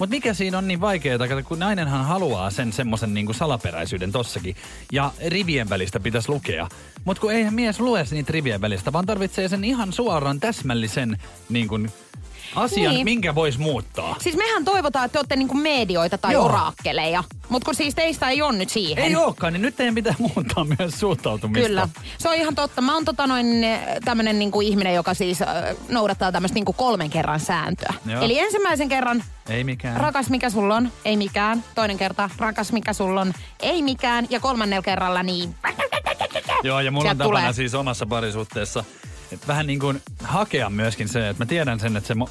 [0.00, 4.56] Mutta mikä siinä on niin vaikeaa, kun nainenhan haluaa sen semmoisen niinku salaperäisyyden tossakin.
[4.92, 6.68] Ja rivien välistä pitäisi lukea.
[7.04, 11.68] Mutta kun eihän mies lue niitä rivien välistä, vaan tarvitsee sen ihan suoraan täsmällisen niin
[12.54, 13.04] asian, Niin.
[13.04, 14.16] minkä voisi muuttaa.
[14.20, 16.44] Siis mehän toivotaan, että te olette niinku medioita tai Joo.
[16.44, 19.04] oraakkeleja, mutta kun siis teistä ei ole nyt siihen.
[19.04, 21.66] Ei olekaan, niin nyt teidän pitää muuttaa myös suuttautumista.
[21.68, 22.80] Kyllä, se on ihan totta.
[22.80, 23.46] Mä oon tota noin
[24.04, 25.48] tämmönen niinku ihminen, joka siis äh,
[25.88, 27.94] noudattaa tämmöistä niinku kolmen kerran sääntöä.
[28.06, 28.22] Joo.
[28.22, 29.96] Eli ensimmäisen kerran, Ei mikään.
[29.96, 31.64] rakas mikä sulla on, ei mikään.
[31.74, 34.26] Toinen kerta, rakas mikä sulla on, ei mikään.
[34.30, 35.54] Ja kolmannella kerralla niin...
[36.62, 37.52] Joo, ja mulla on Sieltä tapana tulee.
[37.52, 38.84] siis omassa parisuhteessa
[39.48, 42.14] vähän niin kuin hakea myöskin se, että mä tiedän sen, että se...
[42.14, 42.30] mo-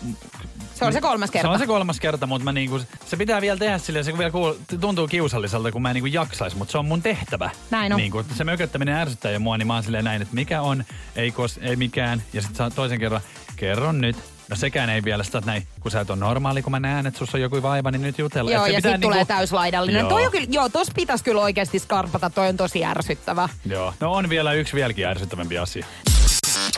[0.75, 1.47] Se on se kolmas kerta.
[1.47, 4.31] Se on se kolmas kerta, mutta mä niinku, se pitää vielä tehdä silleen, se vielä
[4.31, 7.49] kuul, tuntuu kiusalliselta, kun mä en niinku jaksais, mutta se on mun tehtävä.
[7.71, 7.97] Näin on.
[7.97, 10.83] Niinku, se mököttäminen ärsyttää jo mua, niin mä oon silleen näin, että mikä on,
[11.15, 12.23] ei, kos, ei mikään.
[12.33, 13.21] Ja sitten toisen kerran,
[13.55, 14.15] kerron nyt.
[14.49, 17.17] No sekään ei vielä sitä, näin, kun sä et ole normaali, kun mä näen, että
[17.17, 18.51] sussa on joku vaiva, niin nyt jutella.
[18.51, 19.99] Joo, ja sitten tulee täyslaidallinen.
[19.99, 20.09] Joo.
[20.09, 23.49] Toi on kyllä, joo, tos pitäisi kyllä oikeasti skarpata, toi on tosi ärsyttävä.
[23.65, 25.85] Joo, no on vielä yksi vieläkin ärsyttävämpi asia.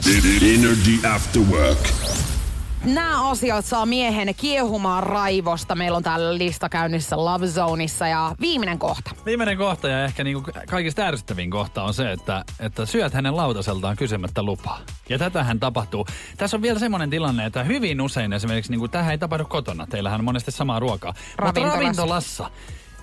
[0.08, 1.90] Energy After Work.
[2.86, 5.76] Nämä asiat saa miehen kiehumaan raivosta.
[5.76, 9.12] Meillä on täällä lista käynnissä Love Zoneissa ja viimeinen kohta.
[9.26, 13.96] Viimeinen kohta ja ehkä niinku kaikista ärsyttävin kohta on se, että, että syöt hänen lautaseltaan
[13.96, 14.80] kysymättä lupaa.
[15.10, 16.08] Ja tätähän tapahtuu.
[16.38, 19.88] Tässä on vielä semmoinen tilanne, että hyvin usein esimerkiksi, niinku, tähän ei tapahdu kotona.
[19.88, 21.14] Teillähän on monesti samaa ruokaa.
[21.14, 21.80] Mutta Ravintolassa.
[21.80, 22.52] ravintolassa.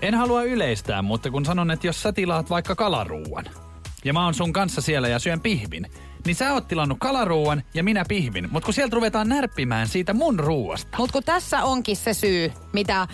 [0.03, 3.45] En halua yleistää, mutta kun sanon, että jos sä tilaat vaikka kalaruuan,
[4.05, 5.87] ja mä oon sun kanssa siellä ja syön pihvin,
[6.27, 8.49] niin sä oot tilannut kalaruuan ja minä pihvin.
[8.51, 10.99] Mutta kun sieltä ruvetaan närppimään siitä mun ruuasta.
[10.99, 13.09] Mutta kun tässä onkin se syy, mitä,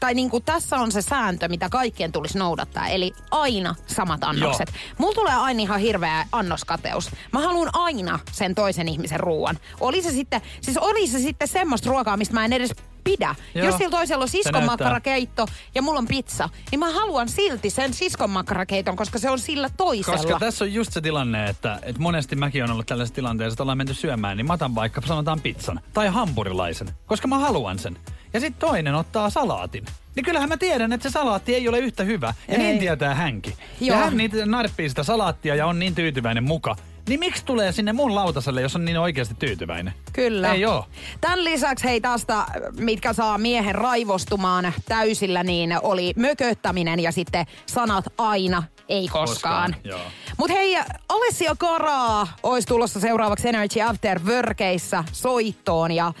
[0.00, 2.88] tai niinku tässä on se sääntö, mitä kaikkien tulisi noudattaa.
[2.88, 4.68] Eli aina samat annokset.
[4.68, 4.94] Joo.
[4.98, 7.10] Mulla tulee aina ihan hirveä annoskateus.
[7.32, 9.58] Mä haluan aina sen toisen ihmisen ruoan.
[9.80, 12.70] Oli se sitten, siis oli se sitten semmoista ruokaa, mistä mä en edes
[13.10, 13.34] pidä.
[13.54, 13.66] Joo.
[13.66, 18.96] Jos sillä toisella on siskonmakkarakeitto ja mulla on pizza, niin mä haluan silti sen siskonmakkarakeiton,
[18.96, 20.16] koska se on sillä toisella.
[20.16, 23.62] Koska tässä on just se tilanne, että, että monesti mäkin on ollut tällaisessa tilanteessa, että
[23.62, 27.98] ollaan menty syömään, niin mä otan vaikka sanotaan pizzan tai hampurilaisen, koska mä haluan sen.
[28.32, 29.84] Ja sitten toinen ottaa salaatin.
[30.16, 32.34] Niin kyllähän mä tiedän, että se salaatti ei ole yhtä hyvä.
[32.48, 32.62] Ja Ei.
[32.62, 33.54] niin tietää hänkin.
[33.80, 33.96] Joo.
[33.98, 36.76] Ja hän niitä narppii sitä salaattia ja on niin tyytyväinen muka.
[37.10, 39.94] Niin miksi tulee sinne mun lautaselle, jos on niin oikeasti tyytyväinen?
[40.12, 40.52] Kyllä.
[40.52, 40.86] Ei oo.
[41.20, 42.46] Tämän lisäksi hei tästä,
[42.78, 49.72] mitkä saa miehen raivostumaan täysillä, niin oli mököttäminen ja sitten sanat aina, ei koskaan.
[49.72, 50.10] Koskaan, joo.
[50.38, 50.76] Mutta hei,
[51.08, 56.12] Alessia Karaa olisi tulossa seuraavaksi Energy After Workeissä soittoon ja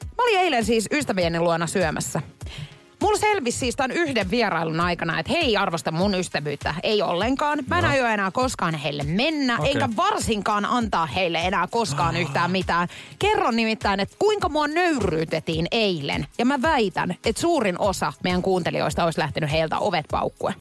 [0.00, 2.22] mä olin eilen siis ystävieni luona syömässä.
[3.04, 7.58] Mulla selvisi siis tämän yhden vierailun aikana, että he ei arvosta mun ystävyyttä, ei ollenkaan.
[7.66, 9.72] Mä en aio enää koskaan heille mennä, Okei.
[9.72, 12.88] enkä varsinkaan antaa heille enää koskaan yhtään mitään.
[13.18, 16.26] Kerron nimittäin, että kuinka mua nöyryytettiin eilen.
[16.38, 20.54] Ja mä väitän, että suurin osa meidän kuuntelijoista olisi lähtenyt heiltä ovet paukkuen.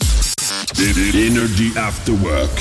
[1.27, 2.51] Energy After Work.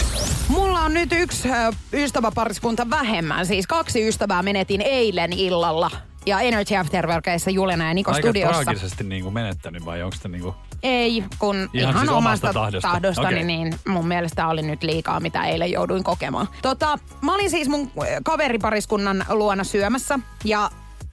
[0.48, 1.48] Mulla on nyt yksi
[1.92, 3.46] ystäväpariskunta vähemmän.
[3.46, 5.90] Siis kaksi ystävää menetin eilen illalla.
[6.26, 8.62] Ja Energy Afterworkissa Julena ja Niko Aika studiossa.
[8.62, 10.54] traagisesti niin kuin menettänyt vai onko se niin kuin...
[10.82, 12.88] Ei, kun ihan, Ihan siis omasta omasta tahdosta.
[12.88, 13.44] tahdostani, Okei.
[13.44, 16.48] niin mun mielestä oli nyt liikaa, mitä eilen jouduin kokemaan.
[16.62, 17.90] Tota, mä olin siis mun
[18.24, 20.70] kaveripariskunnan luona syömässä ja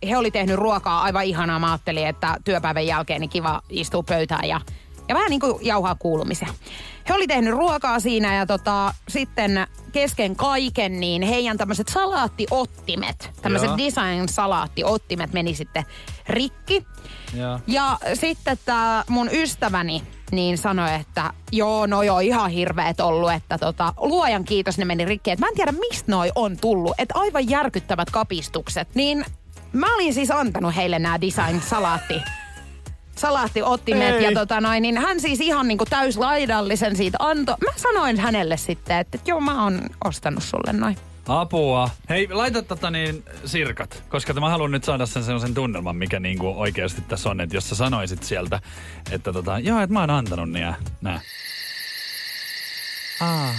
[0.10, 1.60] he oli tehnyt ruokaa aivan ihanaa.
[1.60, 4.62] Mä ajattelin, että työpäivän jälkeen niin kiva istua pöytään ja,
[5.10, 6.48] ja vähän niin kuin jauhaa kuulumisia.
[7.10, 13.72] He oli tehnyt ruokaa siinä ja tota, sitten kesken kaiken niin heidän tämmöiset salaattiottimet, tämmöiset
[13.78, 15.84] design-salaattiottimet meni sitten
[16.30, 16.86] rikki.
[17.34, 17.60] Ja.
[17.68, 23.58] Ja sitten tämä mun ystäväni niin sanoi, että joo, no joo, ihan hirveet ollut, että
[23.58, 25.32] tota, luojan kiitos ne meni rikki.
[25.32, 28.96] Et mä en tiedä, mistä noi on tullut, että aivan järkyttävät kapistukset.
[28.96, 29.26] Niin
[29.74, 32.22] mä olin siis antanut heille nämä design-salaatti
[33.20, 34.24] salaattiottimet Ei.
[34.24, 37.56] ja tota noin, niin hän siis ihan niinku täyslaidallisen siitä antoi.
[37.66, 40.98] Mä sanoin hänelle sitten, että joo mä oon ostanut sulle noin.
[41.28, 41.90] Apua.
[42.10, 46.54] Hei, laita tota niin sirkat, koska mä haluan nyt saada sen sellaisen tunnelman, mikä niinku
[46.58, 48.60] oikeasti tässä on, että jos sä sanoisit sieltä,
[49.12, 51.20] että tota, joo, että mä oon antanut niin ja nää.
[53.22, 53.54] Aa,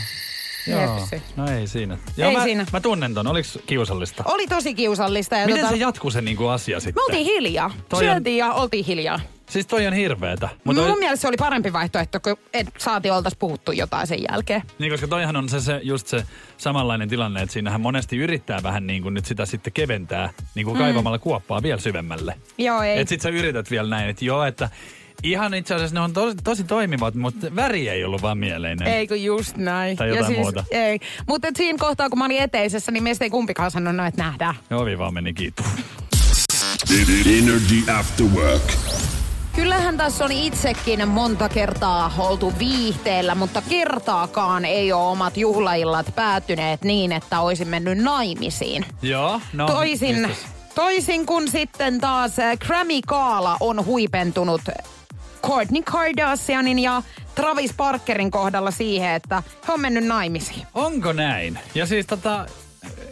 [0.66, 0.98] joo.
[0.98, 1.22] Jepsi.
[1.36, 1.98] No ei siinä.
[2.16, 2.66] Joo, Ei mä, siinä.
[2.72, 4.22] Mä tunnen ton, oliks kiusallista?
[4.26, 5.36] Oli tosi kiusallista.
[5.36, 6.94] Ja Miten tota, se jatkuu se niinku asia sitten?
[7.02, 7.70] me oltiin hiljaa.
[7.88, 9.20] Toi on- Syötiin ja oltiin hiljaa.
[9.50, 10.48] Siis toi on hirveetä.
[10.64, 14.18] Mutta toi- mun mielestä se oli parempi vaihtoehto, kun et saati oltaisi puhuttu jotain sen
[14.30, 14.62] jälkeen.
[14.78, 16.24] Niin, koska toihan on se, se, just se
[16.56, 20.78] samanlainen tilanne, että siinähän monesti yrittää vähän niin kuin nyt sitä sitten keventää, niin kuin
[20.78, 22.34] kaivamalla kuoppaa vielä syvemmälle.
[22.58, 22.98] Joo, ei.
[23.00, 24.68] Et sit sä yrität vielä näin, että joo, että
[25.22, 28.88] ihan itse asiassa ne on tosi, tosi toimivat, mutta väri ei ollut vaan mieleinen.
[28.88, 29.96] Ei kun just näin.
[29.96, 30.64] Tai jotain ja siis, muuta.
[30.70, 31.00] Ei.
[31.28, 34.54] Mutta siinä kohtaa, kun mä olin eteisessä, niin meistä ei kumpikaan sanonut, että nähdään.
[34.70, 35.66] Ovi vaan meni kiitos.
[37.26, 38.62] Energy After Work.
[39.54, 46.82] Kyllähän tässä on itsekin monta kertaa oltu viihteellä, mutta kertaakaan ei ole omat juhlaillat päättyneet
[46.84, 48.84] niin, että olisin mennyt naimisiin.
[49.02, 49.66] joo, no.
[49.66, 50.30] Toisin,
[50.74, 54.60] toisin kun sitten taas äh, Grammy Kaala on huipentunut
[55.40, 57.02] Kourtney Kardashianin ja
[57.34, 60.66] Travis Parkerin kohdalla siihen, että he on mennyt naimisiin.
[60.74, 61.58] Onko näin?
[61.74, 62.46] Ja siis tota,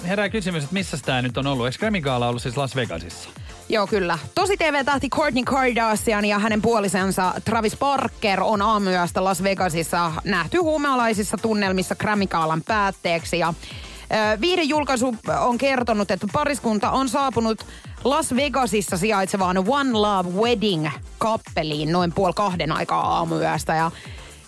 [0.08, 1.66] herää kysymys, että missä tämä nyt on ollut?
[1.66, 3.28] Eikö Grammy Gala ollut siis Las Vegasissa?
[3.70, 4.18] Joo, kyllä.
[4.34, 11.36] Tosi TV-tähti Kourtney Kardashian ja hänen puolisensa Travis Parker on aamuyöstä Las Vegasissa nähty huumealaisissa
[11.36, 13.38] tunnelmissa Grammy-kaalan päätteeksi.
[13.38, 17.66] Ja ö, viihdejulkaisu on kertonut, että pariskunta on saapunut
[18.04, 23.74] Las Vegasissa sijaitsevaan One Love Wedding-kappeliin noin puoli kahden aikaa aamuyöstä.
[23.74, 23.90] Ja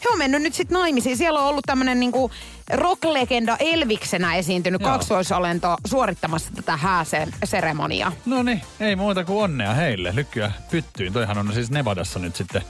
[0.04, 1.16] he on mennyt nyt sitten naimisiin.
[1.16, 2.30] Siellä on ollut tämmöinen niinku
[2.72, 4.90] rock-legenda Elviksenä esiintynyt Joo.
[4.90, 8.12] kaksoisolento suorittamassa tätä hääseremoniaa.
[8.26, 10.14] No niin, ei muuta kuin onnea heille.
[10.14, 11.12] Lykkyä pyttyyn.
[11.12, 12.62] Toihan on siis Nevadassa nyt sitten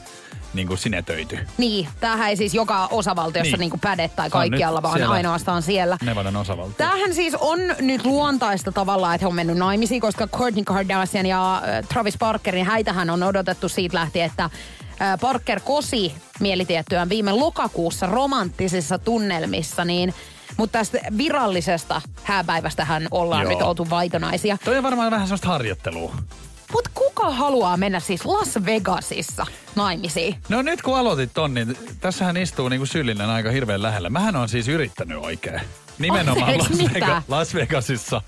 [0.54, 1.38] niin kuin sinetöity.
[1.58, 3.70] Niin, tämähän ei siis joka osavaltiossa Niin.
[3.70, 3.80] niin.
[3.80, 5.98] päde tai kaikkialla, vaan siellä ainoastaan siellä.
[6.04, 6.74] Nevadan osavaltio.
[6.78, 11.54] Tämähän siis on nyt luontaista tavallaan, että he on mennyt naimisiin, koska Kourtney Kardashian ja
[11.56, 14.50] äh, Travis Parkerin häitähän on odotettu siitä lähtien, että
[15.20, 20.14] Parker kosi mielitiettyään viime lokakuussa romanttisissa tunnelmissa, niin
[20.56, 23.52] mutta tästä virallisesta hääpäivästähän ollaan Joo.
[23.52, 24.58] nyt oltu vaitonaisia.
[24.64, 26.14] Toi on varmaan vähän sellaista harjoittelua.
[26.72, 30.36] Mutta kuka haluaa mennä siis Las Vegasissa naimisiin?
[30.48, 34.10] No nyt kun aloitit ton, niin tässähän istuu niinku syyllinen aika hirveän lähellä.
[34.10, 35.60] Mähän on siis yrittänyt oikein.
[35.98, 36.68] Nimenomaan Las?
[36.94, 38.22] Vega- Las Vegasissa.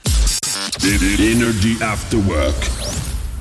[1.33, 2.57] Energy After Work.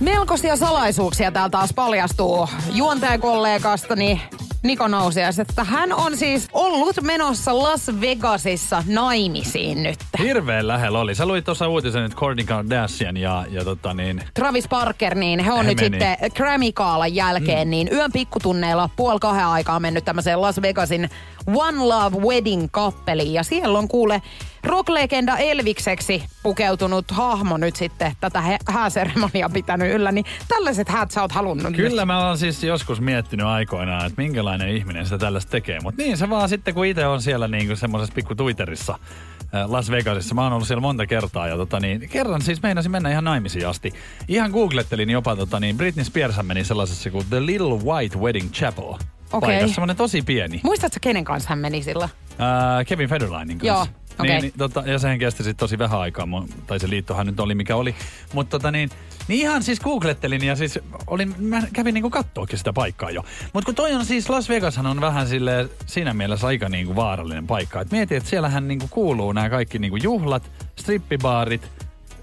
[0.02, 4.22] Melkoisia salaisuuksia täällä taas paljastuu juontajakollegastani
[4.64, 10.00] Niko Nousias, että hän on siis ollut menossa Las Vegasissa naimisiin nyt.
[10.20, 11.16] Hirveän lähellä oli.
[11.16, 15.52] Sä luit tuossa uutisen, että Kourtney Kardashian ja, ja tota niin, Travis Parker, niin he
[15.52, 16.00] on He nyt meni.
[16.00, 21.10] sitten Grammy-kaalan jälkeen, niin yön pikkutunneilla puoli kahden aikaa mennyt tämmöiseen Las Vegasin
[21.56, 23.34] One Love Wedding-kappeliin.
[23.34, 24.22] Ja siellä on kuule
[24.64, 30.12] rock-legenda Elvikseksi pukeutunut hahmo nyt sitten tätä hääseremoniaa pitänyt yllä.
[30.12, 31.76] Niin tällaiset häät sä oot halunnut nyt.
[31.76, 35.80] Kyllä mä oon siis joskus miettinyt aikoinaan, että minkälainen ihminen sitä tällaista tekee.
[35.84, 39.92] Mutta niin se vaan sitten, kun itse on siellä niinku semmoisessa pikku Twitterissä äh, Las
[39.92, 40.36] Vegasissa.
[40.36, 43.68] Mä oon ollut siellä monta kertaa ja tota niin, kerran siis meinasin mennä ihan naimisiin
[43.68, 43.94] asti.
[44.28, 48.94] Ihan googlettelin jopa tota niin, Britney Spears meni sellaisessa kuin The Little White Wedding Chapel.
[49.34, 49.50] Okei.
[49.50, 50.60] Paikassa, semmoinen tosi pieni.
[50.64, 52.10] Muistatko kenen kanssa hän meni sillä?
[52.40, 53.68] Ää, Kevin Federlinin kanssa.
[53.68, 53.88] Joo,
[54.20, 54.32] okei.
[54.32, 56.28] Niin, niin, tota, ja sehän kesti sitten tosi vähän aikaa,
[56.68, 57.96] tai se liittohan nyt oli mikä oli.
[58.34, 58.90] Mutta tota niin,
[59.28, 63.26] Niin ihan siis googlettelin ja siis olin, mä kävin niinku kattoakin sitä paikkaa jo.
[63.54, 67.48] Mutta kun toi on siis, Las Vegashan on vähän sille siinä mielessä aika niinku vaarallinen
[67.48, 67.82] paikka.
[67.82, 71.72] Et mieti, että siellähän niinku kuuluu nämä kaikki niinku juhlat, strippibaarit,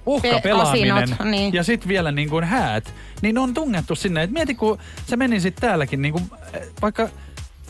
[0.07, 1.55] uhkapelaaminen niin.
[1.55, 4.23] ja sitten vielä niin kuin häät, niin on tungettu sinne.
[4.23, 6.25] Et mieti, kun se meni sitten täälläkin niin kuin,
[6.83, 7.09] vaikka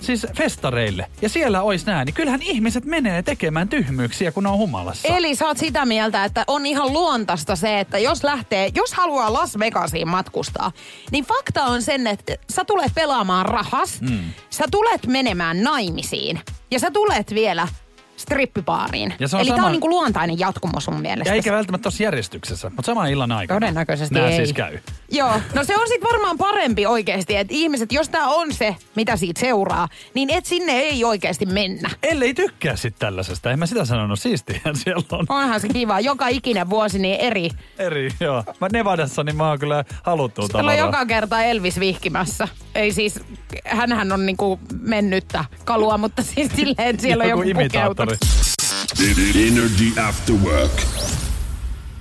[0.01, 4.59] siis festareille ja siellä olisi näin, niin kyllähän ihmiset menee tekemään tyhmyyksiä, kun ne on
[4.59, 5.09] humalassa.
[5.09, 9.33] Eli sä oot sitä mieltä, että on ihan luontaista se, että jos lähtee, jos haluaa
[9.33, 10.73] Las Vegasiin matkustaa,
[11.11, 14.19] niin fakta on sen, että sä tulet pelaamaan rahas, mm.
[14.51, 17.69] sä tulet menemään naimisiin ja sä tulet vielä
[18.19, 19.15] strippibaariin.
[19.19, 21.31] Ja se on Eli sama- on niinku luontainen jatkumo sun mielestä.
[21.31, 23.61] Ja eikä välttämättä tuossa järjestyksessä, mutta saman illan aikana.
[23.61, 24.37] Todennäköisesti Nää ei.
[24.37, 24.79] siis käy.
[25.11, 29.17] Joo, no se on sitten varmaan parempi oikeasti, että ihmiset, jos tämä on se, mitä
[29.17, 31.91] siitä seuraa, niin et sinne ei oikeasti mennä.
[32.03, 33.51] Ellei tykkää sit tällaisesta.
[33.51, 34.21] En mä sitä sanonut.
[34.21, 35.27] Siistiä siellä on.
[35.29, 36.01] Onhan se kiva.
[36.01, 37.51] Joka ikinen vuosi niin eri.
[37.79, 38.45] Eri, joo.
[38.61, 42.49] Mä Nevadassa, niin mä oon kyllä haluttu Siellä on joka kerta Elvis vihkimässä.
[42.75, 43.21] Ei siis,
[43.65, 48.08] hänhän on niinku mennyttä kalua, mutta siis silleen, siellä on joku imitaattori.
[48.09, 49.37] Pukeutunut.
[49.37, 50.73] Energy After Work.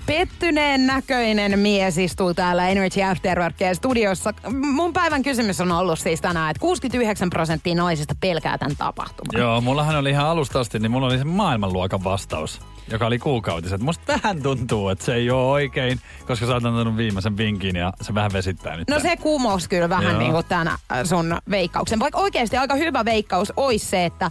[0.05, 4.33] Pettyneen näköinen mies istuu täällä Energy After Workia studiossa.
[4.73, 9.41] Mun päivän kysymys on ollut siis tänään, että 69 prosenttia naisista pelkää tämän tapahtuman.
[9.41, 13.81] Joo, mullahan oli ihan alusta asti, niin mulla oli se maailmanluokan vastaus, joka oli kuukautiset.
[13.81, 17.93] Musta vähän tuntuu, että se ei ole oikein, koska sä oot antanut viimeisen vinkin ja
[18.01, 18.89] se vähän vesittää nyt.
[18.89, 19.01] No tän.
[19.01, 20.19] se kumosi kyllä vähän Joo.
[20.19, 21.99] niin kuin tänä äh, sun veikkauksen.
[21.99, 24.29] Vaikka oikeasti aika hyvä veikkaus olisi se, että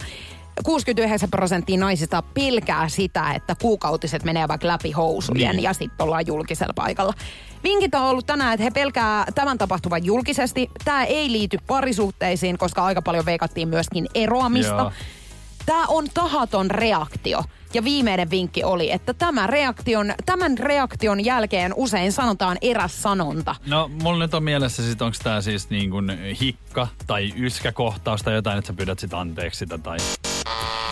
[0.63, 5.63] 69 prosenttia naisista pilkää sitä, että kuukautiset menee vaikka läpi housujen Niin.
[5.63, 7.13] ja sitten ollaan julkisella paikalla.
[7.63, 10.69] Vinkit on ollut tänään, että he pelkää tämän tapahtuvan julkisesti.
[10.85, 14.75] Tämä ei liity parisuhteisiin, koska aika paljon veikattiin myöskin eroamista.
[14.75, 14.91] Joo.
[15.65, 17.43] Tämä on tahaton reaktio.
[17.77, 23.55] Ja viimeinen vinkki oli, että tämä reaktion, tämän reaktion jälkeen usein sanotaan eräs sanonta.
[23.67, 28.33] No, mulla nyt on mielessä sit, onko tää siis niin kuin hikka tai yskäkohtaus tai
[28.33, 29.97] jotain, että sä pyydät sit anteeksi sitä tai...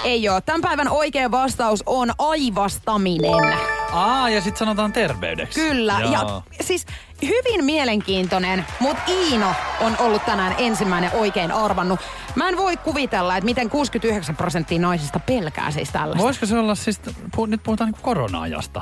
[0.06, 0.42] Ei oo.
[0.42, 3.58] Tämän päivän oikea vastaus on aivastaminen.
[3.92, 5.60] Aa, ja sit sanotaan terveydeksi.
[5.60, 6.00] Kyllä.
[6.02, 6.44] Joo.
[6.58, 6.86] Ja siis
[7.22, 12.00] hyvin mielenkiintoinen, mutta Iino on ollut tänään ensimmäinen oikein arvannut.
[12.36, 16.24] Mä en voi kuvitella, että miten 69 prosenttia naisista pelkää siis tällaista.
[16.24, 17.02] Voisiko se olla siis,
[17.48, 18.82] nyt puhutaan niinku korona-ajasta.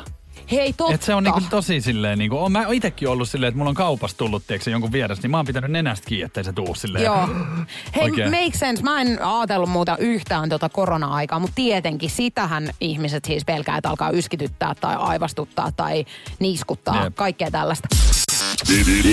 [0.54, 0.94] Hei, totta.
[0.94, 3.70] Et se on niinku tosi silleen, niinku, on, mä oon itekin ollut silleen, että mulla
[3.70, 6.76] on kaupassa tullut tiedätkö, jonkun vieressä, niin mä oon pitänyt nenästä kiinni, ettei se tuu
[6.76, 7.06] silleen.
[7.06, 7.30] Joo.
[7.96, 8.32] Hei, Oikein.
[8.32, 8.84] make sense.
[8.84, 14.10] Mä en ajatellut muuta yhtään tota korona-aikaa, mutta tietenkin sitähän ihmiset siis pelkää, että alkaa
[14.10, 16.06] yskityttää tai aivastuttaa tai
[16.40, 17.16] niiskuttaa, Jep.
[17.16, 17.88] kaikkea tällaista.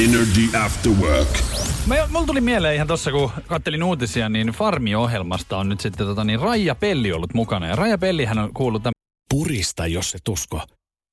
[0.05, 1.29] Energy After Work.
[1.87, 6.25] Mä, mulla tuli mieleen ihan tossa, kun kattelin uutisia, niin Farmi-ohjelmasta on nyt sitten tota,
[6.25, 7.67] niin Raija Pelli ollut mukana.
[7.67, 8.93] Ja Raija Pellihän on kuullut tämän
[9.31, 10.63] Purista, jos se tusko.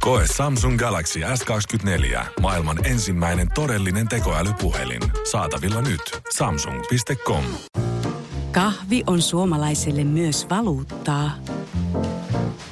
[0.00, 2.20] Koe Samsung Galaxy S24.
[2.40, 5.02] Maailman ensimmäinen todellinen tekoälypuhelin.
[5.30, 6.00] Saatavilla nyt.
[6.34, 7.44] Samsung.com.
[8.52, 11.30] Kahvi on suomalaiselle myös valuuttaa.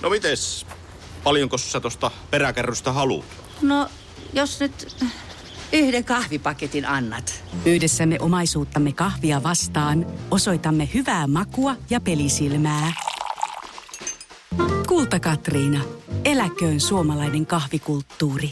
[0.02, 0.66] No mites?
[1.24, 3.24] Paljonko sä tosta peräkärrystä haluat?
[3.62, 3.88] No,
[4.32, 4.96] jos nyt
[5.72, 7.44] yhden kahvipaketin annat.
[7.64, 12.92] Yhdessä me omaisuuttamme kahvia vastaan osoitamme hyvää makua ja pelisilmää.
[14.90, 15.80] Kulta Katriina.
[16.24, 18.50] Eläköön suomalainen kahvikulttuuri.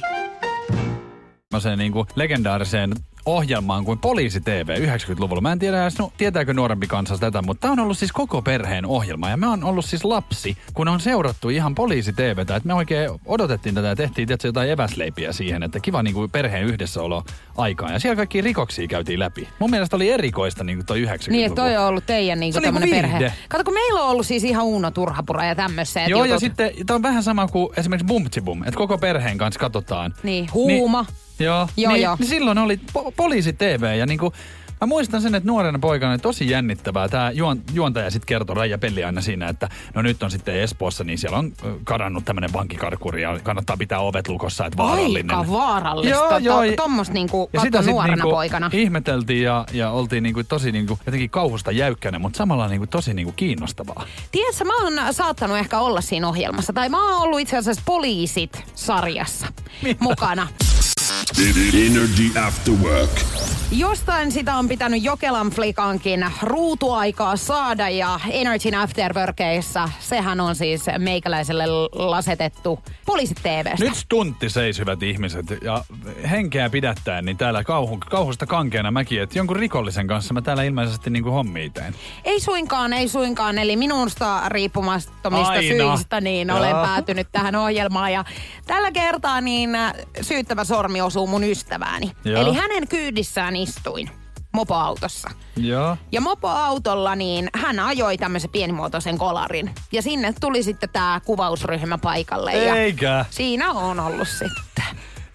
[1.51, 2.90] semmoiseen niin kuin legendaariseen
[3.37, 5.41] ohjelmaan kuin Poliisi TV 90-luvulla.
[5.41, 8.43] Mä en tiedä edes, no, tietääkö nuorempi kansa tätä, mutta tämä on ollut siis koko
[8.43, 9.31] perheen ohjelma.
[9.31, 12.57] Ja mä oon ollut siis lapsi, kun on seurattu ihan Poliisi TVtä.
[12.57, 16.31] Että me oikein odotettiin tätä ja tehtiin tietysti jotain eväsleipiä siihen, että kiva niin kuin
[16.31, 17.24] perheen yhdessäolo
[17.57, 17.93] aikaan.
[17.93, 19.49] Ja siellä kaikki rikoksia käytiin läpi.
[19.59, 21.31] Mun mielestä oli erikoista niin kuin toi 90-luvu.
[21.31, 23.33] Niin, toi on ollut teidän oli tämmönen niinku perhe.
[23.49, 26.41] Kato, kun meillä on ollut siis ihan Uuno Turhapura ja tämmöiset Joo, ja jutut.
[26.41, 30.14] sitten tämä on vähän sama kuin esimerkiksi Bumtsibum, että koko perheen kanssa katsotaan.
[30.22, 31.03] Niin, huuma.
[31.03, 32.16] Niin, joo, Joo, niin, joo.
[32.18, 34.32] niin silloin oli po- poliisi TV ja niinku,
[34.80, 37.09] Mä muistan sen, että nuorena poikana oli tosi jännittävää.
[37.09, 41.05] Tämä juon, juontaja sitten kertoi Raija Pelli aina siinä, että no nyt on sitten Espoossa,
[41.05, 41.53] niin siellä on
[41.84, 45.36] kadannut tämmöinen vankikarkuri ja kannattaa pitää ovet lukossa, että vaarallinen.
[45.36, 46.14] Aika vaarallista.
[46.16, 46.62] Joo, joo.
[46.76, 48.70] To, niinku Ja katso sit nuorena niinku poikana.
[48.72, 53.32] ihmeteltiin ja, ja oltiin niinku tosi niinku, jotenkin kauhusta jäykkäinen, mutta samalla niinku tosi niinku
[53.32, 54.05] kiinnostavaa.
[54.32, 56.72] Tiedätkö, mä oon saattanut ehkä olla siinä ohjelmassa.
[56.72, 59.47] Tai mä oon ollut itse asiassa Poliisit-sarjassa
[60.01, 60.47] mukana.
[61.37, 63.11] Energy After Work.
[63.72, 71.64] Jostain sitä on pitänyt Jokelan flikankin ruutuaikaa saada ja Energy Afterworkeissa, sehän on siis meikäläiselle
[71.93, 73.85] lasetettu poliisit TVstä.
[73.85, 75.85] Nyt stuntti seis, hyvät ihmiset, ja
[76.31, 81.11] henkeä pidättäen, niin täällä kauhu, kauhusta kankeena mäkin, että jonkun rikollisen kanssa mä täällä ilmeisesti
[81.11, 81.95] niinku hommia teen.
[82.24, 83.59] Ei suinkaan, ei suinkaan.
[83.59, 85.97] Eli minusta riippumattomista Aina.
[85.97, 86.85] syistä niin olen Joo.
[86.85, 88.12] päätynyt tähän ohjelmaan.
[88.12, 88.24] Ja
[88.66, 89.70] tällä kertaa niin
[90.20, 92.12] syyttävä sormi osuu mun ystävääni.
[92.25, 92.43] Joo.
[92.43, 94.11] Eli hänen kyydissään istuin
[94.53, 95.31] mopoautossa.
[95.57, 95.97] Joo.
[96.12, 99.75] Ja mopoautolla niin hän ajoi tämmöisen pienimuotoisen kolarin.
[99.93, 102.53] Ja sinne tuli sitten tämä kuvausryhmä paikalle.
[102.53, 103.25] Ja Eikä.
[103.31, 104.85] siinä on ollut sitten.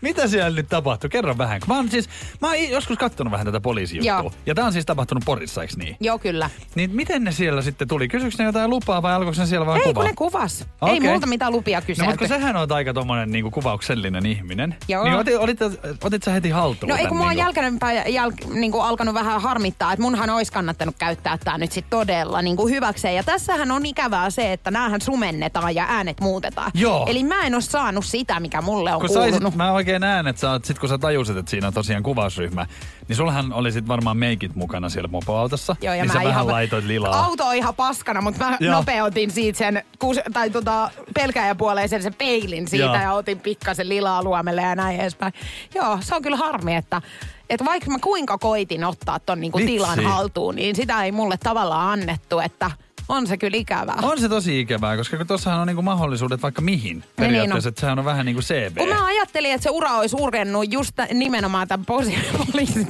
[0.03, 1.09] Mitä siellä nyt tapahtui?
[1.09, 1.61] Kerro vähän.
[1.67, 2.09] Mä oon siis,
[2.41, 4.13] mä oon joskus kattonut vähän tätä poliisijuttua.
[4.13, 4.31] Joo.
[4.45, 5.97] Ja tää on siis tapahtunut Porissa, eikö niin?
[5.99, 6.49] Joo, kyllä.
[6.75, 8.07] Niin miten ne siellä sitten tuli?
[8.07, 9.93] Kysyykö ne jotain lupaa vai alkoiko ne siellä vaan Ei, kuvaa?
[9.93, 10.61] kun ne kuvas.
[10.61, 11.09] Ei Okei.
[11.09, 12.09] multa mitään lupia No kyselty.
[12.11, 14.75] mutta kun sähän on aika tommonen niinku kuvauksellinen ihminen.
[14.87, 15.03] Joo.
[15.03, 15.59] Niin otit, olit,
[16.03, 17.43] otit sä heti haltuun No ei kun mua on niinku?
[17.45, 21.85] jälkeenpäin jäl, niin kuin alkanut vähän harmittaa, että munhan olisi kannattanut käyttää tämä nyt sit
[21.89, 23.15] todella niin kuin hyväkseen.
[23.15, 26.71] Ja tässähän on ikävää se, että näähän sumennetaan ja äänet muutetaan.
[26.73, 27.05] Joo.
[27.09, 29.33] Eli mä en ole saanut sitä, mikä mulle on kun kuulunut.
[29.41, 32.03] saisit, mä oikein näen, että sä oot, sit kun sä tajusit, että siinä on tosiaan
[32.03, 32.65] kuvausryhmä,
[33.07, 35.75] niin sullahan oli sit varmaan meikit mukana siellä mopoautossa.
[35.81, 37.25] Joo, ja niin mä sä ihan, vähän laitoit lilaa.
[37.25, 38.75] Auto on ihan paskana, mutta mä Joo.
[38.75, 42.95] nopeutin siitä sen, kus, tai tota, pelkäjäpuoleisen sen peilin siitä Joo.
[42.95, 45.33] ja otin pikkasen lilaa luomelle ja näin edespäin.
[45.75, 47.01] Joo, se on kyllä harmi, että
[47.49, 49.73] että vaikka mä kuinka koitin ottaa ton niinku Vitsi.
[49.73, 52.71] tilan haltuun, niin sitä ei mulle tavallaan annettu, että
[53.09, 53.95] on se kyllä ikävää.
[54.01, 57.03] On se tosi ikävää, koska kun tossahan on niinku mahdollisuudet vaikka mihin.
[57.15, 58.77] Periaatteessa, niin että sehän on vähän niinku CV.
[58.77, 62.87] Kun mä ajattelin, että se ura olisi urennut just nimenomaan tämän poliisin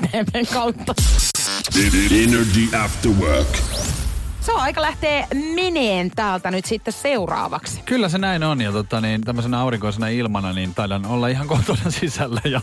[0.53, 0.93] kautta.
[2.11, 3.57] Energy After Work.
[4.43, 7.81] Se on aika lähteä meneen täältä nyt sitten seuraavaksi.
[7.85, 11.91] Kyllä se näin on ja tota, niin, tämmöisenä aurinkoisena ilmana niin taidan olla ihan kotona
[11.99, 12.61] sisällä ja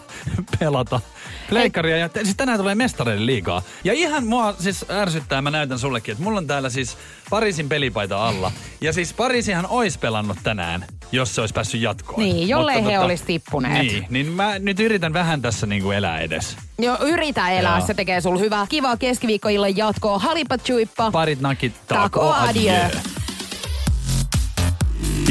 [0.59, 1.01] pelata
[1.49, 1.97] pleikkaria.
[1.97, 3.63] Ja siis tänään tulee mestareiden liigaa.
[3.85, 6.97] Ja ihan mua siis ärsyttää, mä näytän sullekin, että mulla on täällä siis
[7.31, 8.53] Pariisin pelipaita alla.
[8.81, 12.23] Ja siis Pariisihan olisi pelannut tänään, jos se olisi päässyt jatkoon.
[12.23, 13.83] Niin, jollei Mutta he tota, olisi tippuneet.
[13.83, 16.57] Niin, niin mä nyt yritän vähän tässä niinku elää edes.
[16.79, 17.87] Jo, yritä elää, Joo.
[17.87, 18.67] se tekee sul hyvää.
[18.69, 20.19] Kivaa keskiviikkoillan jatkoa.
[20.19, 21.11] Halipa chuippa.
[21.11, 22.75] Parit nakit, Tako adieu.
[22.75, 23.01] adieu.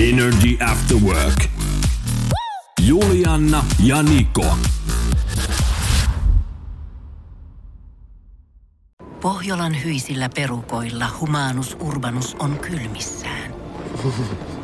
[0.10, 1.46] Energy After Work.
[2.82, 4.58] Julianna ja Niko.
[9.22, 13.54] Pohjolan hyisillä perukoilla humanus urbanus on kylmissään.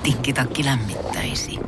[0.03, 1.59] Tikkitakki lämmittäisi.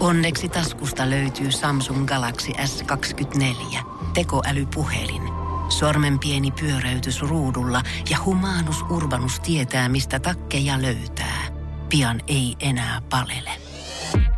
[0.00, 3.78] Onneksi taskusta löytyy Samsung Galaxy S24.
[4.14, 5.37] Tekoälypuhelin.
[5.68, 11.42] Sormen pieni pyöräytys ruudulla ja humanus urbanus tietää, mistä takkeja löytää.
[11.88, 13.50] Pian ei enää palele.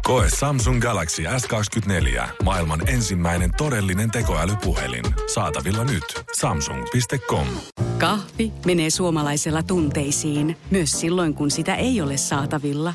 [0.02, 2.28] Koe Samsung Galaxy S24.
[2.44, 5.04] Maailman ensimmäinen todellinen tekoälypuhelin.
[5.34, 6.04] Saatavilla nyt.
[6.36, 7.46] Samsung.com.
[7.98, 12.94] Kahvi menee suomalaisella tunteisiin, myös silloin kun sitä ei ole saatavilla.